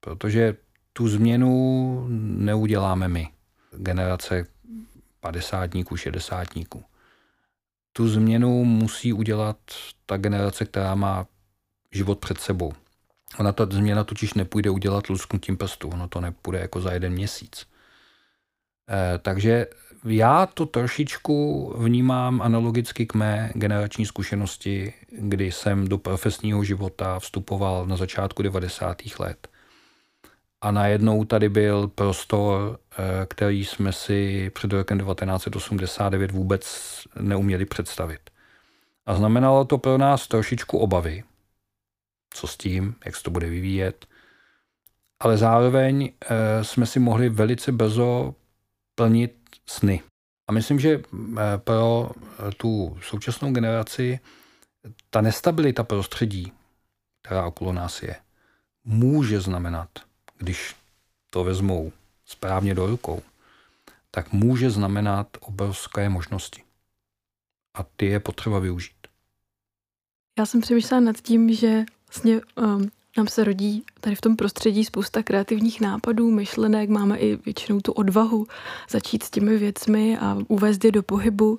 Protože 0.00 0.56
tu 0.92 1.08
změnu 1.08 2.06
neuděláme 2.20 3.08
my, 3.08 3.28
generace 3.72 4.46
padesátníků, 5.20 5.96
šedesátníků. 5.96 6.84
Tu 7.92 8.08
změnu 8.08 8.64
musí 8.64 9.12
udělat 9.12 9.56
ta 10.06 10.16
generace, 10.16 10.64
která 10.64 10.94
má 10.94 11.26
život 11.92 12.18
před 12.18 12.40
sebou. 12.40 12.72
Ona 13.38 13.52
ta 13.52 13.66
změna 13.70 14.04
totiž 14.04 14.34
nepůjde 14.34 14.70
udělat 14.70 15.06
lusknutím 15.06 15.56
prstu, 15.56 15.88
ono 15.88 16.08
to 16.08 16.20
nepůjde 16.20 16.58
jako 16.58 16.80
za 16.80 16.92
jeden 16.92 17.12
měsíc. 17.12 17.66
E, 18.90 19.18
takže 19.18 19.66
já 20.04 20.46
to 20.46 20.66
trošičku 20.66 21.74
vnímám 21.78 22.42
analogicky 22.42 23.06
k 23.06 23.14
mé 23.14 23.52
generační 23.54 24.06
zkušenosti, 24.06 24.94
kdy 25.10 25.52
jsem 25.52 25.88
do 25.88 25.98
profesního 25.98 26.64
života 26.64 27.18
vstupoval 27.18 27.86
na 27.86 27.96
začátku 27.96 28.42
90. 28.42 28.96
let 29.18 29.48
a 30.60 30.70
najednou 30.70 31.24
tady 31.24 31.48
byl 31.48 31.88
prostor, 31.88 32.78
eh, 32.92 33.26
který 33.26 33.64
jsme 33.64 33.92
si 33.92 34.50
před 34.50 34.72
rokem 34.72 34.98
1989 34.98 36.30
vůbec 36.30 36.90
neuměli 37.20 37.64
představit. 37.64 38.20
A 39.06 39.14
znamenalo 39.14 39.64
to 39.64 39.78
pro 39.78 39.98
nás 39.98 40.28
trošičku 40.28 40.78
obavy, 40.78 41.24
co 42.30 42.46
s 42.46 42.56
tím, 42.56 42.94
jak 43.04 43.16
se 43.16 43.22
to 43.22 43.30
bude 43.30 43.46
vyvíjet, 43.46 44.06
ale 45.20 45.36
zároveň 45.36 46.12
eh, 46.22 46.64
jsme 46.64 46.86
si 46.86 47.00
mohli 47.00 47.28
velice 47.28 47.72
brzo 47.72 48.34
plnit 48.94 49.39
sny. 49.66 50.02
A 50.48 50.52
myslím, 50.52 50.80
že 50.80 50.90
eh, 51.00 51.58
pro 51.58 52.10
tu 52.56 52.98
současnou 53.02 53.52
generaci 53.52 54.20
ta 55.10 55.20
nestabilita 55.20 55.84
prostředí, 55.84 56.52
která 57.22 57.46
okolo 57.46 57.72
nás 57.72 58.02
je, 58.02 58.16
může 58.84 59.40
znamenat 59.40 59.88
když 60.40 60.76
to 61.30 61.44
vezmou 61.44 61.92
správně 62.24 62.74
do 62.74 62.86
rukou, 62.86 63.22
tak 64.10 64.32
může 64.32 64.70
znamenat 64.70 65.28
obrovské 65.40 66.08
možnosti. 66.08 66.62
A 67.74 67.82
ty 67.82 68.06
je 68.06 68.20
potřeba 68.20 68.58
využít. 68.58 68.96
Já 70.38 70.46
jsem 70.46 70.60
přemýšlela 70.60 71.00
nad 71.00 71.16
tím, 71.20 71.54
že 71.54 71.84
vlastně 72.08 72.40
um, 72.56 72.90
nám 73.16 73.28
se 73.28 73.44
rodí 73.44 73.84
tady 74.00 74.16
v 74.16 74.20
tom 74.20 74.36
prostředí 74.36 74.84
spousta 74.84 75.22
kreativních 75.22 75.80
nápadů, 75.80 76.30
myšlenek, 76.30 76.90
máme 76.90 77.18
i 77.18 77.36
většinou 77.36 77.80
tu 77.80 77.92
odvahu 77.92 78.46
začít 78.90 79.22
s 79.22 79.30
těmi 79.30 79.58
věcmi 79.58 80.18
a 80.18 80.38
uvést 80.48 80.84
je 80.84 80.92
do 80.92 81.02
pohybu, 81.02 81.58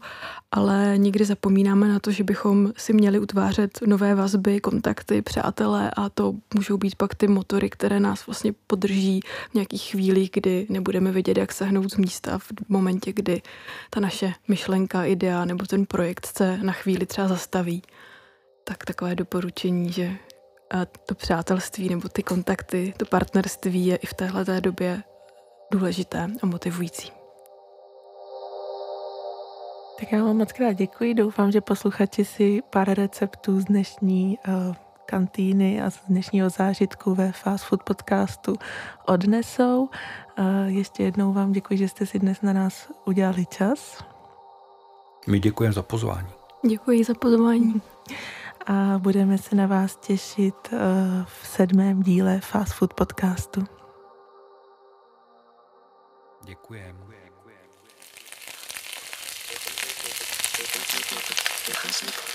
ale 0.52 0.94
někdy 0.98 1.26
zapomínáme 1.26 1.88
na 1.88 2.00
to, 2.00 2.12
že 2.12 2.24
bychom 2.24 2.74
si 2.78 2.94
měli 2.94 3.20
utvářet 3.20 3.80
nové 3.86 4.16
vazby, 4.16 4.60
kontakty, 4.60 5.22
přátelé 5.22 5.92
a 5.92 6.10
to 6.10 6.34
můžou 6.54 6.78
být 6.78 6.96
pak 6.96 7.16
ty 7.16 7.28
motory, 7.28 7.70
které 7.70 8.00
nás 8.00 8.26
vlastně 8.28 8.54
podrží 8.68 9.20
v 9.52 9.54
nějakých 9.54 9.84
chvílích, 9.84 10.30
kdy 10.34 10.68
nebudeme 10.70 11.12
vědět, 11.12 11.38
jak 11.38 11.52
sehnout 11.52 11.92
z 11.92 11.98
místa 11.98 12.38
v 12.38 12.52
momentě, 12.70 13.14
kdy 13.14 13.42
ta 13.90 14.00
naše 14.00 14.34
myšlenka, 14.48 15.06
idea 15.06 15.46
nebo 15.46 15.66
ten 15.66 15.86
projekt 15.86 16.26
se 16.38 16.58
na 16.58 16.74
chvíli 16.74 17.06
třeba 17.06 17.28
zastaví. 17.28 17.82
Tak 18.64 18.86
takové 18.86 19.16
doporučení, 19.16 19.92
že 19.92 20.18
to 21.06 21.16
přátelství 21.16 21.90
nebo 21.90 22.10
ty 22.10 22.24
kontakty, 22.24 22.94
to 22.98 23.06
partnerství 23.06 23.86
je 23.86 23.96
i 23.96 24.06
v 24.06 24.14
téhle 24.14 24.62
době 24.62 25.04
důležité 25.72 26.28
a 26.44 26.46
motivující. 26.46 27.12
Tak 30.00 30.12
já 30.12 30.24
vám 30.24 30.38
moc 30.38 30.52
krát 30.52 30.74
děkuji. 30.74 31.14
Doufám, 31.14 31.52
že 31.52 31.62
posluchači 31.62 32.26
si 32.26 32.62
pár 32.70 32.90
receptů 32.90 33.60
z 33.60 33.66
dnešní 33.66 34.38
uh, 34.48 34.76
kantýny 35.06 35.82
a 35.82 35.90
z 35.90 36.00
dnešního 36.08 36.50
zážitku 36.50 37.16
ve 37.16 37.32
Fast 37.32 37.66
Food 37.66 37.84
podcastu 37.84 38.56
odnesou. 39.06 39.90
Uh, 40.40 40.46
ještě 40.68 41.04
jednou 41.04 41.34
vám 41.34 41.52
děkuji, 41.52 41.78
že 41.78 41.88
jste 41.88 42.06
si 42.06 42.20
dnes 42.20 42.42
na 42.42 42.54
nás 42.54 42.92
udělali 43.06 43.46
čas. 43.46 44.04
My 45.28 45.40
děkujeme 45.40 45.74
za 45.74 45.84
pozvání. 45.84 46.28
Děkuji 46.70 47.04
za 47.04 47.14
pozvání 47.14 47.82
a 48.68 48.98
budeme 48.98 49.38
se 49.38 49.56
na 49.56 49.68
vás 49.68 49.96
těšit 49.96 50.56
eh, 50.74 50.78
v 51.42 51.48
sedmém 51.48 52.04
díle 52.04 52.40
Fast 52.40 52.74
Food 52.74 52.94
podcastu. 52.94 53.64
Děkujeme. 56.44 57.00
Děkujeme. 61.68 62.31